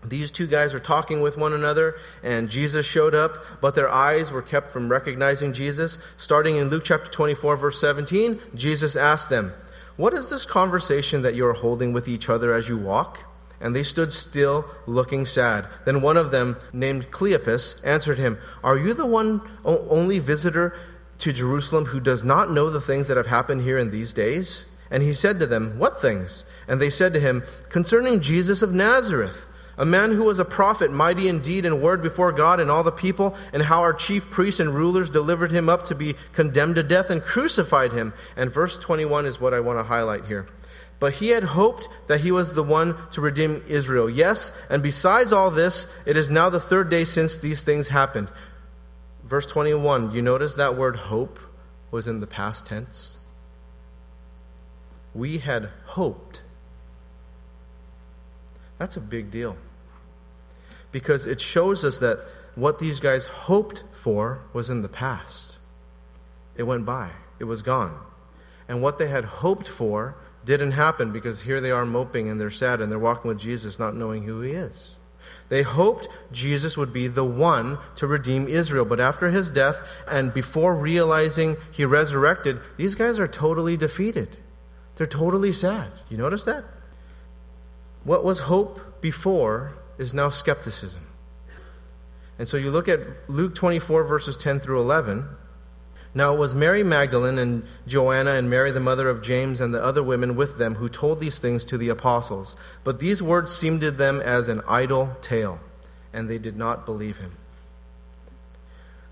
[0.03, 4.31] These two guys are talking with one another, and Jesus showed up, but their eyes
[4.31, 5.99] were kept from recognizing Jesus.
[6.17, 9.53] Starting in Luke chapter 24, verse 17, Jesus asked them,
[9.95, 13.19] What is this conversation that you are holding with each other as you walk?
[13.61, 15.65] And they stood still, looking sad.
[15.85, 20.75] Then one of them, named Cleopas, answered him, Are you the one only visitor
[21.19, 24.65] to Jerusalem who does not know the things that have happened here in these days?
[24.91, 26.43] And he said to them, What things?
[26.67, 30.91] And they said to him, Concerning Jesus of Nazareth a man who was a prophet,
[30.91, 34.31] mighty in deed and word before God and all the people, and how our chief
[34.31, 38.13] priests and rulers delivered him up to be condemned to death and crucified him.
[38.37, 40.45] And verse 21 is what I want to highlight here.
[40.99, 44.09] But he had hoped that he was the one to redeem Israel.
[44.09, 48.29] Yes, and besides all this, it is now the third day since these things happened.
[49.23, 51.39] Verse 21, you notice that word hope
[51.91, 53.17] was in the past tense?
[55.13, 56.41] We had hoped
[58.77, 59.57] that's a big deal.
[60.91, 62.19] Because it shows us that
[62.55, 65.57] what these guys hoped for was in the past.
[66.55, 67.97] It went by, it was gone.
[68.67, 72.49] And what they had hoped for didn't happen because here they are moping and they're
[72.49, 74.95] sad and they're walking with Jesus not knowing who he is.
[75.49, 80.33] They hoped Jesus would be the one to redeem Israel, but after his death and
[80.33, 84.35] before realizing he resurrected, these guys are totally defeated.
[84.95, 85.91] They're totally sad.
[86.09, 86.63] You notice that?
[88.03, 91.01] What was hope before is now skepticism.
[92.37, 95.27] And so you look at Luke 24, verses 10 through 11.
[96.17, 99.83] Now it was Mary Magdalene and Joanna and Mary, the mother of James, and the
[99.83, 102.55] other women with them who told these things to the apostles.
[102.85, 105.59] But these words seemed to them as an idle tale,
[106.13, 107.33] and they did not believe him.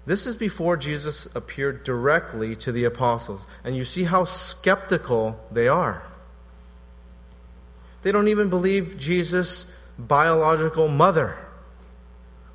[0.06, 3.46] This is before Jesus appeared directly to the apostles.
[3.66, 6.04] And you see how skeptical they are.
[8.02, 9.66] They don't even believe Jesus'
[10.00, 11.38] biological mother.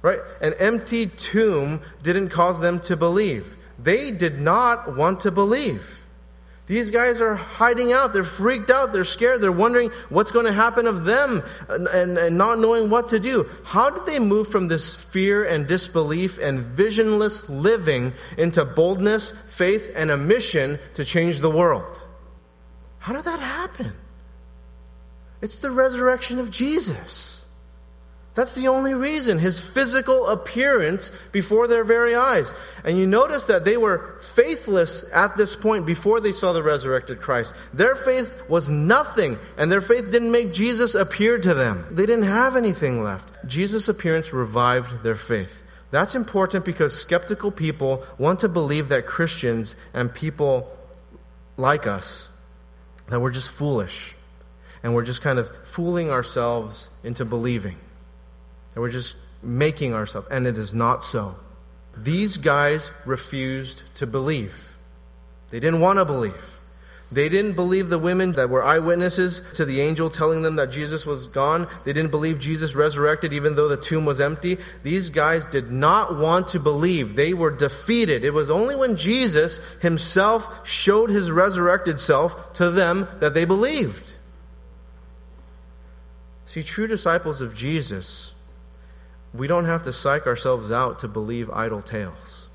[0.00, 0.20] Right?
[0.40, 3.56] An empty tomb didn't cause them to believe.
[3.78, 5.94] They did not want to believe.
[6.68, 8.12] These guys are hiding out.
[8.12, 8.92] They're freaked out.
[8.92, 9.40] They're scared.
[9.40, 13.18] They're wondering what's going to happen of them and, and, and, not knowing what to
[13.20, 13.48] do.
[13.64, 19.92] How did they move from this fear and disbelief and visionless living into boldness, faith,
[19.96, 21.98] and a mission to change the world?
[22.98, 23.94] How did that happen?
[25.40, 27.37] It's the resurrection of Jesus.
[28.38, 29.40] That's the only reason.
[29.40, 32.54] His physical appearance before their very eyes.
[32.84, 37.20] And you notice that they were faithless at this point before they saw the resurrected
[37.20, 37.52] Christ.
[37.74, 41.84] Their faith was nothing, and their faith didn't make Jesus appear to them.
[41.90, 43.28] They didn't have anything left.
[43.44, 45.64] Jesus' appearance revived their faith.
[45.90, 50.70] That's important because skeptical people want to believe that Christians and people
[51.56, 52.28] like us,
[53.08, 54.14] that we're just foolish
[54.84, 57.74] and we're just kind of fooling ourselves into believing.
[58.78, 61.34] And we're just making ourselves, and it is not so.
[61.96, 64.72] These guys refused to believe.
[65.50, 66.60] They didn't want to believe.
[67.10, 71.04] They didn't believe the women that were eyewitnesses to the angel telling them that Jesus
[71.04, 71.66] was gone.
[71.84, 74.58] They didn't believe Jesus resurrected even though the tomb was empty.
[74.84, 77.16] These guys did not want to believe.
[77.16, 78.22] They were defeated.
[78.24, 84.14] It was only when Jesus himself showed his resurrected self to them that they believed.
[86.46, 88.34] See, true disciples of Jesus,
[89.38, 92.48] we don't have to psych ourselves out to believe idle tales.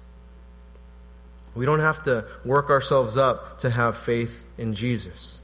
[1.56, 5.40] We don't have to work ourselves up to have faith in Jesus.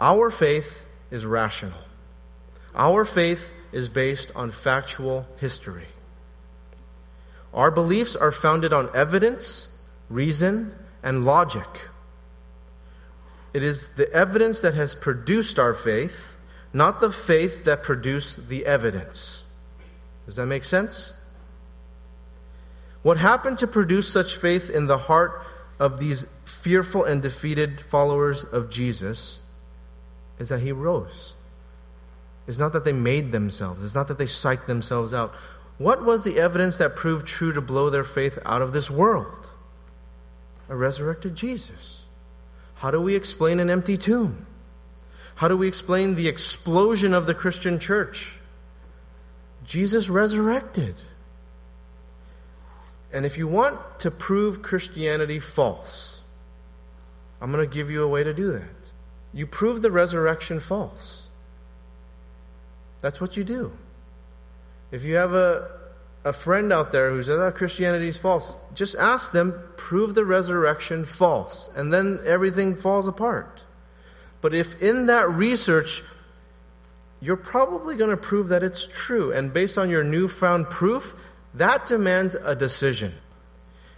[0.00, 1.78] Our faith is rational.
[2.74, 5.86] Our faith is based on factual history.
[7.52, 9.68] Our beliefs are founded on evidence,
[10.10, 11.68] reason, and logic.
[13.52, 16.34] It is the evidence that has produced our faith
[16.74, 19.43] not the faith that produced the evidence.
[20.26, 21.12] Does that make sense?
[23.02, 25.42] What happened to produce such faith in the heart
[25.78, 29.38] of these fearful and defeated followers of Jesus
[30.38, 31.34] is that he rose.
[32.46, 33.84] It's not that they made themselves.
[33.84, 35.34] It's not that they psyched themselves out.
[35.78, 39.46] What was the evidence that proved true to blow their faith out of this world?
[40.68, 42.02] A resurrected Jesus.
[42.74, 44.46] How do we explain an empty tomb?
[45.34, 48.32] How do we explain the explosion of the Christian church?
[49.64, 50.94] Jesus resurrected.
[53.12, 56.20] And if you want to prove Christianity false,
[57.40, 58.62] I'm going to give you a way to do that.
[59.32, 61.26] You prove the resurrection false.
[63.00, 63.72] That's what you do.
[64.90, 65.70] If you have a,
[66.24, 70.24] a friend out there who says, oh, Christianity is false, just ask them, prove the
[70.24, 71.68] resurrection false.
[71.76, 73.62] And then everything falls apart.
[74.40, 76.02] But if in that research,
[77.24, 79.32] you're probably going to prove that it's true.
[79.32, 81.14] And based on your newfound proof,
[81.54, 83.14] that demands a decision.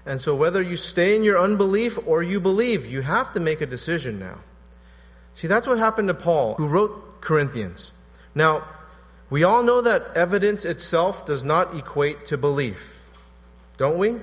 [0.07, 3.63] And so whether you stay in your unbelief or you believe, you have to make
[3.63, 4.39] a decision now.
[5.35, 7.91] See, that's what happened to Paul, who wrote Corinthians.
[8.33, 8.63] Now,
[9.29, 13.09] we all know that evidence itself does not equate to belief.
[13.77, 14.19] Don't we?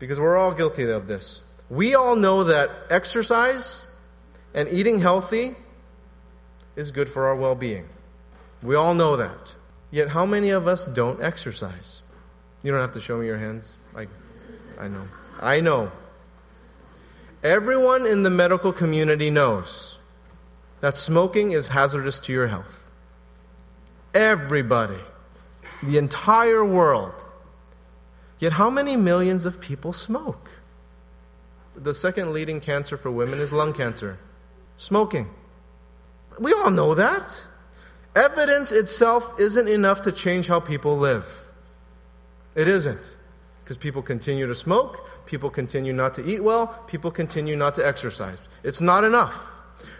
[0.00, 1.40] Because we're all guilty of this.
[1.70, 3.84] We all know that exercise
[4.54, 5.54] and eating healthy
[6.78, 7.88] is good for our well being.
[8.62, 9.54] We all know that.
[9.90, 12.02] Yet, how many of us don't exercise?
[12.62, 13.76] You don't have to show me your hands.
[13.96, 14.06] I,
[14.78, 15.08] I know.
[15.40, 15.90] I know.
[17.42, 19.96] Everyone in the medical community knows
[20.80, 22.84] that smoking is hazardous to your health.
[24.14, 25.00] Everybody.
[25.82, 27.14] The entire world.
[28.38, 30.48] Yet, how many millions of people smoke?
[31.74, 34.16] The second leading cancer for women is lung cancer.
[34.76, 35.28] Smoking.
[36.38, 37.44] We all know that.
[38.14, 41.26] Evidence itself isn't enough to change how people live.
[42.54, 43.16] It isn't.
[43.62, 47.86] Because people continue to smoke, people continue not to eat well, people continue not to
[47.86, 48.40] exercise.
[48.62, 49.38] It's not enough.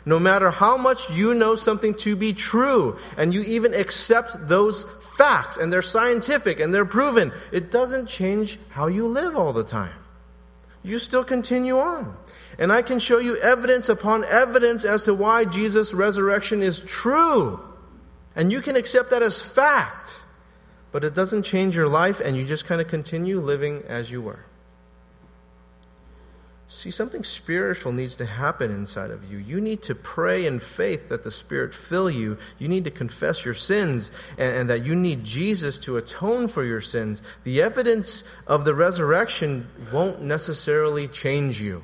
[0.04, 4.84] No matter how much you know something to be true, and you even accept those
[5.18, 9.64] facts, and they're scientific and they're proven, it doesn't change how you live all the
[9.64, 9.92] time.
[10.88, 12.16] You still continue on.
[12.58, 17.60] And I can show you evidence upon evidence as to why Jesus' resurrection is true.
[18.34, 20.22] And you can accept that as fact
[20.92, 24.22] but it doesn't change your life, and you just kind of continue living as you
[24.22, 24.44] were.
[26.70, 29.38] See, something spiritual needs to happen inside of you.
[29.38, 32.36] You need to pray in faith that the Spirit fill you.
[32.58, 36.62] You need to confess your sins and, and, that you need Jesus to atone for
[36.62, 37.22] your sins.
[37.44, 41.82] The evidence of the resurrection won't necessarily change you.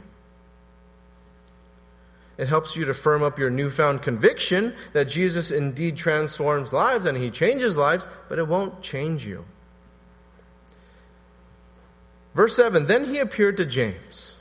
[2.36, 7.16] It helps you to firm up your newfound conviction that Jesus indeed transforms lives and
[7.16, 9.46] he changes lives, but it won't change you.
[12.34, 14.33] Verse 7 Then he appeared to James.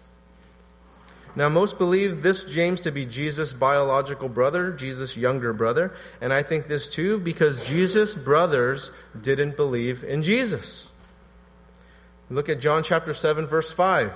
[1.35, 6.43] Now, most believe this James to be Jesus' biological brother, Jesus' younger brother, and I
[6.43, 10.87] think this too because Jesus' brothers didn't believe in Jesus.
[12.29, 14.13] Look at John chapter 7, verse 5.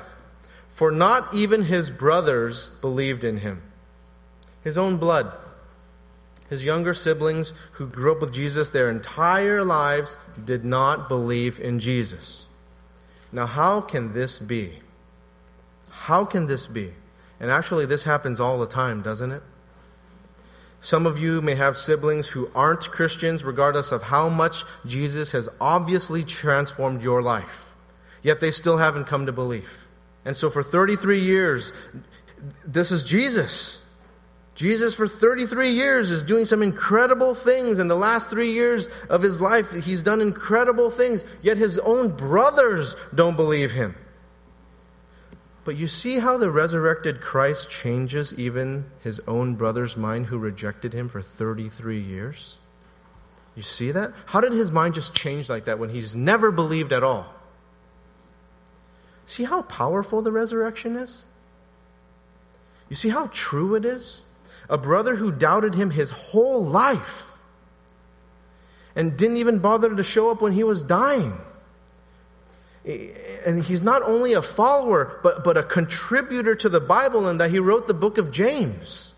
[0.76, 3.63] For not even his brothers believed in him.
[4.63, 5.32] His own blood.
[6.49, 11.80] His younger siblings who grew up with Jesus their entire lives did not believe in
[11.80, 12.45] Jesus.
[13.32, 14.80] Now, how can this be?
[15.89, 16.93] How can this be?
[17.40, 19.44] And actually, this happens all the time, doesn't it?
[20.82, 25.50] Some of you may have siblings who aren't Christians, regardless of how much Jesus has
[25.60, 27.76] obviously transformed your life.
[28.22, 29.88] Yet they still haven't come to belief.
[30.26, 31.72] And so for 33 years,
[32.66, 33.80] this is Jesus.
[34.56, 37.78] Jesus, for 33 years, is doing some incredible things.
[37.78, 42.10] In the last three years of his life, he's done incredible things, yet his own
[42.10, 43.96] brothers don't believe him.
[45.68, 50.93] But you see how the resurrected Christ changes even his own brother's mind who rejected
[50.93, 52.57] him for 33 years?
[53.53, 54.13] You see that?
[54.28, 57.26] How did his mind just change like that when he's never believed at all?
[59.26, 61.13] See how powerful the resurrection is?
[62.88, 64.22] You see how true it is?
[64.70, 67.30] A brother who doubted him his whole life
[68.95, 71.38] and didn't even bother to show up when he was dying.
[73.46, 77.50] And he's not only a follower, but, but a contributor to the Bible in that
[77.50, 79.14] he wrote the book of James.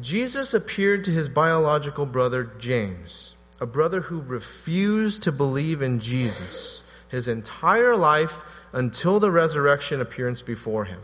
[0.00, 6.82] Jesus appeared to his biological brother James, a brother who refused to believe in Jesus
[7.10, 11.00] his entire life until the resurrection appearance before him.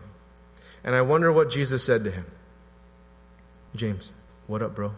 [0.84, 2.26] And I wonder what Jesus said to him.
[3.74, 4.10] James,
[4.46, 4.92] what up, bro?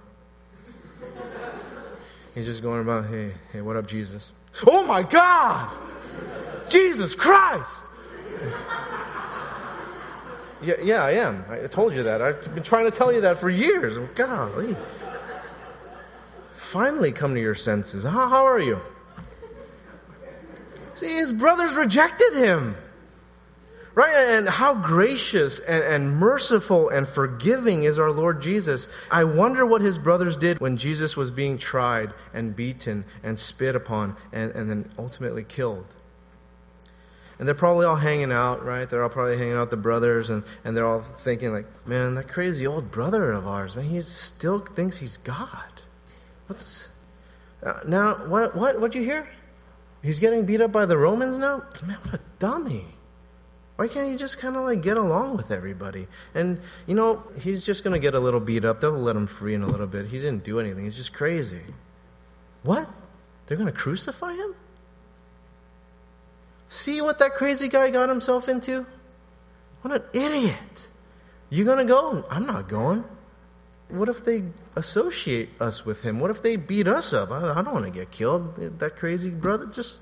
[2.34, 4.30] He's just going about, hey, hey, what up, Jesus?
[4.66, 5.70] Oh my God!
[6.68, 7.84] Jesus Christ!
[10.60, 11.44] Yeah, yeah, I am.
[11.48, 12.20] I told you that.
[12.20, 13.96] I've been trying to tell you that for years.
[13.96, 14.76] Oh, golly.
[16.54, 18.02] finally come to your senses.
[18.02, 18.80] How, how are you?
[20.94, 22.76] See, his brothers rejected him.
[23.98, 24.14] Right?
[24.14, 28.86] And how gracious and, and, merciful and forgiving is our Lord Jesus.
[29.10, 33.74] I wonder what his brothers did when Jesus was being tried and beaten and spit
[33.74, 35.92] upon and, and then ultimately killed.
[37.40, 38.88] And they're probably all hanging out, right?
[38.88, 42.28] They're all probably hanging out, the brothers, and, and they're all thinking, like, man, that
[42.28, 45.82] crazy old brother of ours, man, he still thinks he's God.
[46.46, 46.88] What's.
[47.66, 49.28] Uh, now, what, what, what'd you hear?
[50.04, 51.64] He's getting beat up by the Romans now?
[51.84, 52.84] Man, what a dummy.
[53.78, 56.08] Why can't he just kind of like get along with everybody?
[56.34, 58.80] And, you know, he's just going to get a little beat up.
[58.80, 60.06] They'll let him free in a little bit.
[60.06, 60.82] He didn't do anything.
[60.82, 61.62] He's just crazy.
[62.64, 62.90] What?
[63.46, 64.52] They're going to crucify him?
[66.66, 68.84] See what that crazy guy got himself into?
[69.82, 70.88] What an idiot.
[71.48, 72.24] You going to go?
[72.28, 73.04] I'm not going.
[73.90, 74.42] What if they
[74.74, 76.18] associate us with him?
[76.18, 77.30] What if they beat us up?
[77.30, 78.80] I, I don't want to get killed.
[78.80, 79.96] That crazy brother just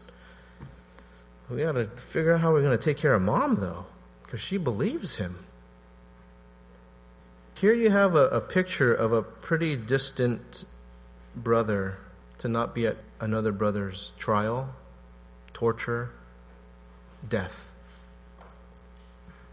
[1.50, 3.86] we got to figure out how we're going to take care of mom, though,
[4.24, 5.38] because she believes him.
[7.54, 10.64] Here you have a, a, picture of a pretty distant
[11.34, 11.96] brother
[12.38, 14.68] to not be at another brother's trial,
[15.54, 16.10] torture,
[17.26, 17.74] death.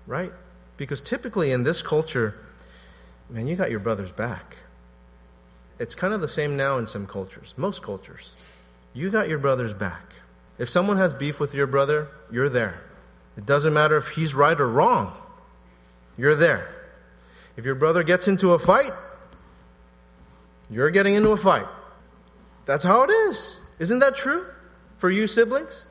[0.06, 0.34] Right?
[0.76, 2.36] Because typically in this culture,
[3.30, 4.58] man, you got your brother's back.
[5.80, 8.36] It's kind of the same now in some cultures, most cultures.
[8.94, 10.04] You got your brother's back.
[10.58, 12.80] If someone has beef with your brother, you're there.
[13.38, 15.14] It doesn't matter if he's right or wrong.
[16.18, 16.68] You're there.
[17.58, 18.94] If your brother gets into a fight,
[20.70, 21.68] you're getting into a fight.
[22.66, 23.60] That's how it is.
[23.80, 24.46] Isn't that true
[24.98, 25.86] for you siblings?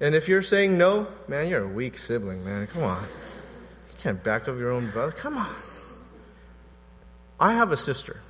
[0.00, 2.66] And if you're saying no, man, you're a weak sibling, man.
[2.66, 3.02] Come on.
[3.02, 5.12] You can't back up your own brother.
[5.12, 5.54] Come on.
[7.38, 8.20] I have a sister.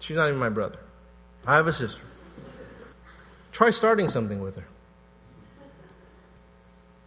[0.00, 0.78] She's not even my brother.
[1.46, 2.02] I have a sister.
[3.52, 4.64] Try starting something with her.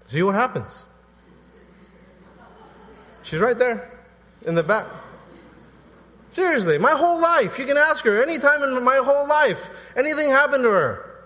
[0.08, 0.86] See what happens.
[3.24, 3.92] She's right there
[4.46, 4.88] in the back.
[6.30, 7.60] Seriously, my whole life.
[7.60, 9.70] You can ask her anytime in my whole life.
[9.96, 11.26] Anything happened to her.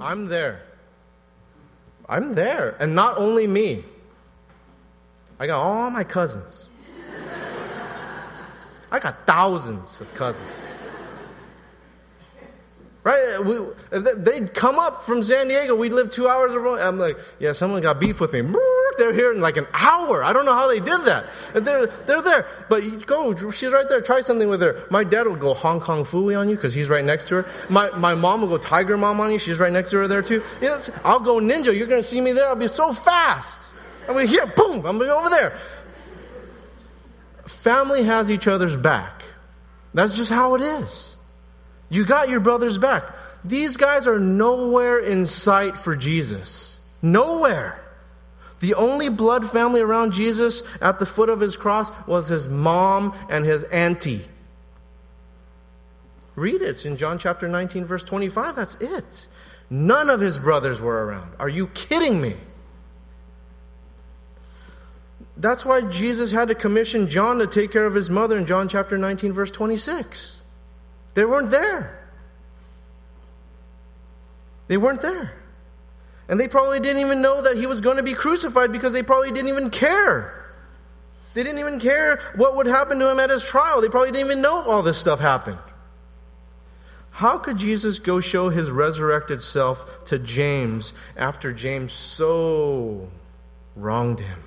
[0.00, 0.62] I'm there.
[2.08, 2.76] I'm there.
[2.80, 3.84] And not only me.
[5.38, 6.68] I got all my cousins.
[8.90, 10.66] I got thousands of cousins.
[13.06, 13.38] Right?
[13.44, 15.76] We, they'd come up from San Diego.
[15.76, 16.82] We'd live two hours away.
[16.82, 18.42] I'm like, yeah, someone got beef with me.
[18.98, 20.24] They're here in like an hour.
[20.24, 21.26] I don't know how they did that.
[21.54, 22.48] And they're, they're there.
[22.68, 24.00] But go, she's right there.
[24.00, 24.84] Try something with her.
[24.90, 27.48] My dad will go Hong Kong Phooey on you because he's right next to her.
[27.70, 29.38] My, my mom will go Tiger Mom on you.
[29.38, 30.42] She's right next to her there too.
[31.04, 31.76] I'll go Ninja.
[31.76, 32.48] You're going to see me there.
[32.48, 33.60] I'll be so fast.
[34.08, 35.56] I'm going to here, boom, I'm going to be over there.
[37.46, 39.22] Family has each other's back.
[39.94, 41.15] That's just how it is.
[41.88, 43.04] You got your brother's back.
[43.44, 46.78] These guys are nowhere in sight for Jesus.
[47.00, 47.80] Nowhere.
[48.60, 53.14] The only blood family around Jesus at the foot of his cross was his mom
[53.28, 54.24] and his auntie.
[56.34, 56.62] Read it.
[56.62, 58.56] It's in John chapter 19, verse 25.
[58.56, 59.26] That's it.
[59.70, 61.34] None of his brothers were around.
[61.38, 62.34] Are you kidding me?
[65.36, 68.68] That's why Jesus had to commission John to take care of his mother in John
[68.68, 70.40] chapter 19, verse 26.
[71.16, 71.98] They weren't there.
[74.68, 75.32] They weren't there.
[76.28, 79.02] And they probably didn't even know that he was going to be crucified because they
[79.02, 80.44] probably didn't even care.
[81.32, 83.80] They didn't even care what would happen to him at his trial.
[83.80, 85.58] They probably didn't even know all this stuff happened.
[87.12, 93.08] How could Jesus go show his resurrected self to James after James so
[93.74, 94.42] wronged him?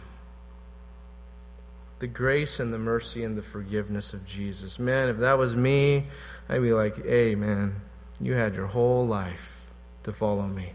[2.00, 4.80] The grace and the mercy and the forgiveness of Jesus.
[4.80, 6.08] Man, if that was me,
[6.48, 7.76] I'd be like, hey, man,
[8.22, 9.72] you had your whole life
[10.04, 10.72] to follow me.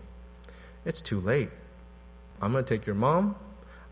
[0.85, 1.51] It's too late.
[2.43, 3.37] I'm going to take your mom.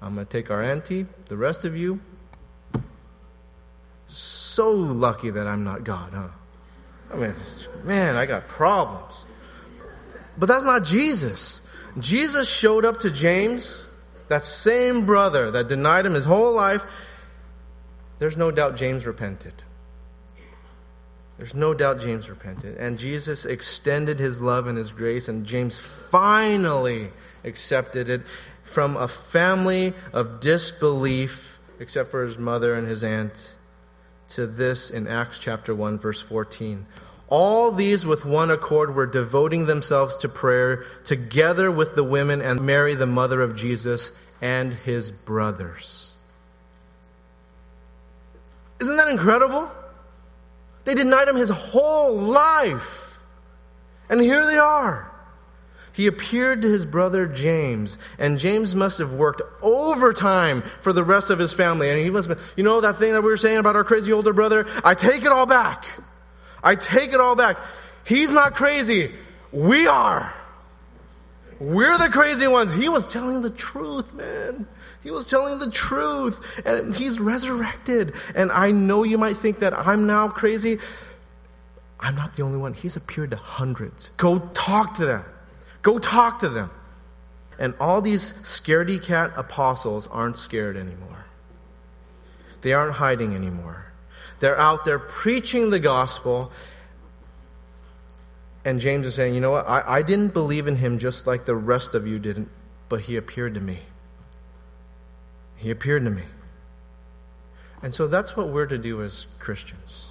[0.03, 1.07] I'm going to take our auntie.
[1.26, 2.01] The rest of you.
[4.09, 6.28] So lucky that I'm not God, huh?
[7.12, 7.35] I mean,
[7.85, 9.24] man, I got problems.
[10.37, 11.61] But that's not Jesus.
[11.99, 13.83] Jesus showed up to James,
[14.28, 16.85] that same brother that denied him his whole life.
[18.23, 19.53] There's no doubt James repented.
[21.39, 22.77] There's no doubt James repented.
[22.77, 27.11] And Jesus extended his love and his grace, and James finally
[27.43, 28.20] accepted it
[28.62, 33.55] from a family of disbelief, except for his mother and his aunt,
[34.29, 36.87] to this in Acts chapter 1, verse 14.
[37.27, 42.61] All these with one accord were devoting themselves to prayer together with the women and
[42.61, 46.11] Mary, the mother of Jesus, and his brothers.
[48.83, 49.70] Isn't that incredible?
[50.83, 53.20] They denied him his whole life.
[54.09, 55.09] And here they are.
[55.93, 61.30] He appeared to his brother James, and James must have worked overtime for the rest
[61.30, 61.91] of his family.
[61.91, 63.85] And he must have, been, you know, that thing that we were saying about our
[63.85, 64.66] crazy older brother?
[64.83, 65.87] I take it all back.
[66.61, 67.59] I take it all back.
[68.05, 69.12] He's not crazy.
[69.53, 70.35] We are.
[71.62, 72.74] We're the crazy ones.
[72.74, 74.66] He was telling the truth, man.
[75.04, 76.60] He was telling the truth.
[76.66, 78.14] And he's resurrected.
[78.34, 80.80] And I know you might think that I'm now crazy.
[82.00, 82.74] I'm not the only one.
[82.74, 84.10] He's appeared to hundreds.
[84.16, 85.24] Go talk to them.
[85.82, 86.70] Go talk to them.
[87.60, 91.24] And all these scaredy cat apostles aren't scared anymore.
[92.62, 93.86] They aren't hiding anymore.
[94.40, 96.50] They're out there preaching the gospel.
[98.64, 99.68] And James is saying, you know what?
[99.68, 102.48] I, I didn't believe in him just like the rest of you didn't,
[102.88, 103.80] but he appeared to me.
[105.56, 106.22] He appeared to me.
[107.82, 110.08] And so that's what we're to do as Christians,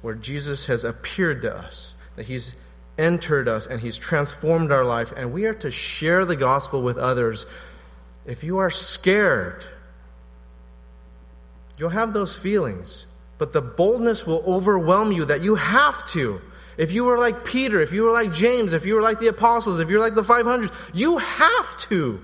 [0.00, 2.54] where Jesus has appeared to us, that he's
[2.98, 6.98] entered us and He's transformed our life, and we are to share the gospel with
[6.98, 7.46] others.
[8.26, 9.64] If you are scared,
[11.76, 13.06] you'll have those feelings,
[13.42, 16.40] but the boldness will overwhelm you that you have to.
[16.76, 19.26] If you were like Peter, if you were like James, if you were like the
[19.26, 22.20] apostles, if you're like the 500, you have to.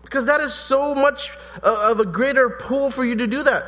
[0.00, 3.64] Because that is so much uh, of a greater pull for you to do that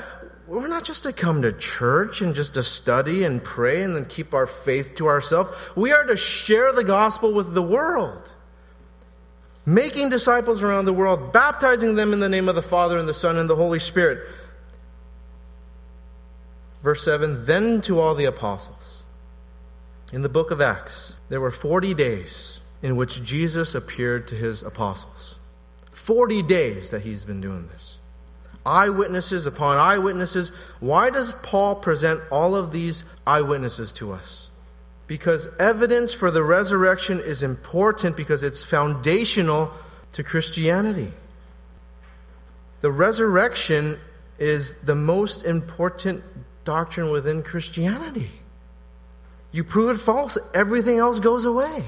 [0.47, 4.07] we're not just to come to church and just to study and pray and then
[4.07, 5.51] keep our faith to ourselves.
[5.77, 8.27] We are to share the gospel with the world.
[9.67, 13.15] Making disciples around the world, baptizing them in the name of the Father and the
[13.15, 14.27] Son and the Holy Spirit.
[16.85, 19.05] Verse 7 Then to all the apostles.
[20.13, 24.63] In the book of Acts, there were 40 days in which Jesus appeared to his
[24.63, 25.39] apostles.
[25.93, 27.99] 40 days that he's been doing this
[28.67, 30.51] eyewitnesses upon eyewitnesses.
[30.81, 34.49] Why does Paul present all of these eyewitnesses to us?
[35.07, 39.71] Because evidence for the resurrection is important because it's foundational
[40.13, 41.13] to Christianity.
[42.81, 43.99] The resurrection
[44.39, 46.25] is the most important
[46.65, 48.31] doctrine within Christianity.
[49.53, 51.85] You prove it false, everything else goes away.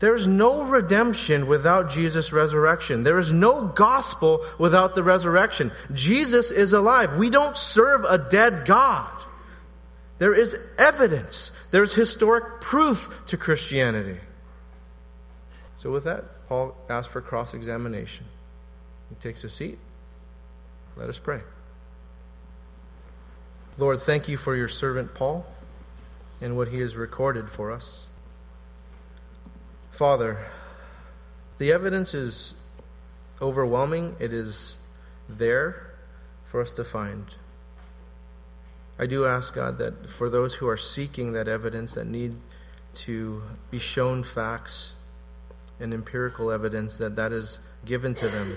[0.00, 3.02] There is no redemption without Jesus' resurrection.
[3.02, 5.72] There is no gospel without the resurrection.
[5.92, 7.16] Jesus is alive.
[7.18, 9.10] We don't serve a dead God.
[10.18, 11.50] There is evidence.
[11.70, 14.18] There's historic proof to Christianity.
[15.76, 18.26] So, with that, Paul asks for cross examination.
[19.10, 19.78] He takes a seat.
[20.96, 21.40] Let us pray.
[23.78, 25.46] Lord, thank you for your servant Paul
[26.40, 28.04] and what he has recorded for us.
[29.92, 30.36] Father,
[31.58, 32.54] the evidence is
[33.40, 34.16] overwhelming.
[34.18, 34.76] It is
[35.28, 35.94] there
[36.46, 37.24] for us to find.
[38.98, 42.34] I do ask, God, that for those who are seeking that evidence, that need
[42.94, 44.92] to be shown facts
[45.78, 48.56] and empirical evidence, that that is given to them.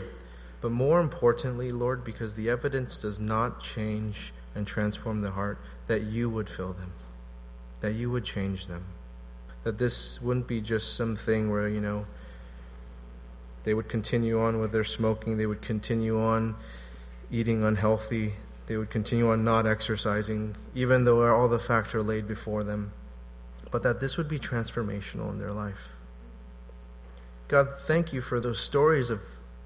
[0.61, 6.04] But more importantly, Lord, because the evidence does not change and transform the heart, that
[6.04, 6.91] you would fill them,
[7.82, 8.84] that you would change them
[9.64, 12.06] that this wouldn't be just something where, you know,
[13.64, 16.56] they would continue on with their smoking, they would continue on
[17.30, 18.34] eating unhealthy,
[18.66, 22.91] they would continue on not exercising, even though all the facts are laid before them,
[23.70, 25.89] but that this would be transformational in their life.
[27.47, 29.22] God, thank you for those stories of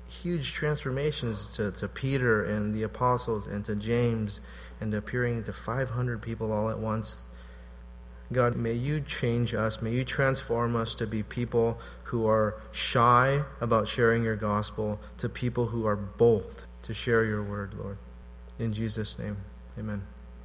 [0.10, 4.42] huge transformations to, to Peter and the apostles and to James
[4.82, 7.22] and appearing to 500 people all at once
[8.32, 9.82] God, may you change us.
[9.82, 15.30] May you transform us to be people who are shy about sharing your gospel, to
[15.30, 17.98] people who are bold to share your word, Lord.
[18.58, 19.38] In Jesus' name,
[19.78, 20.15] amen.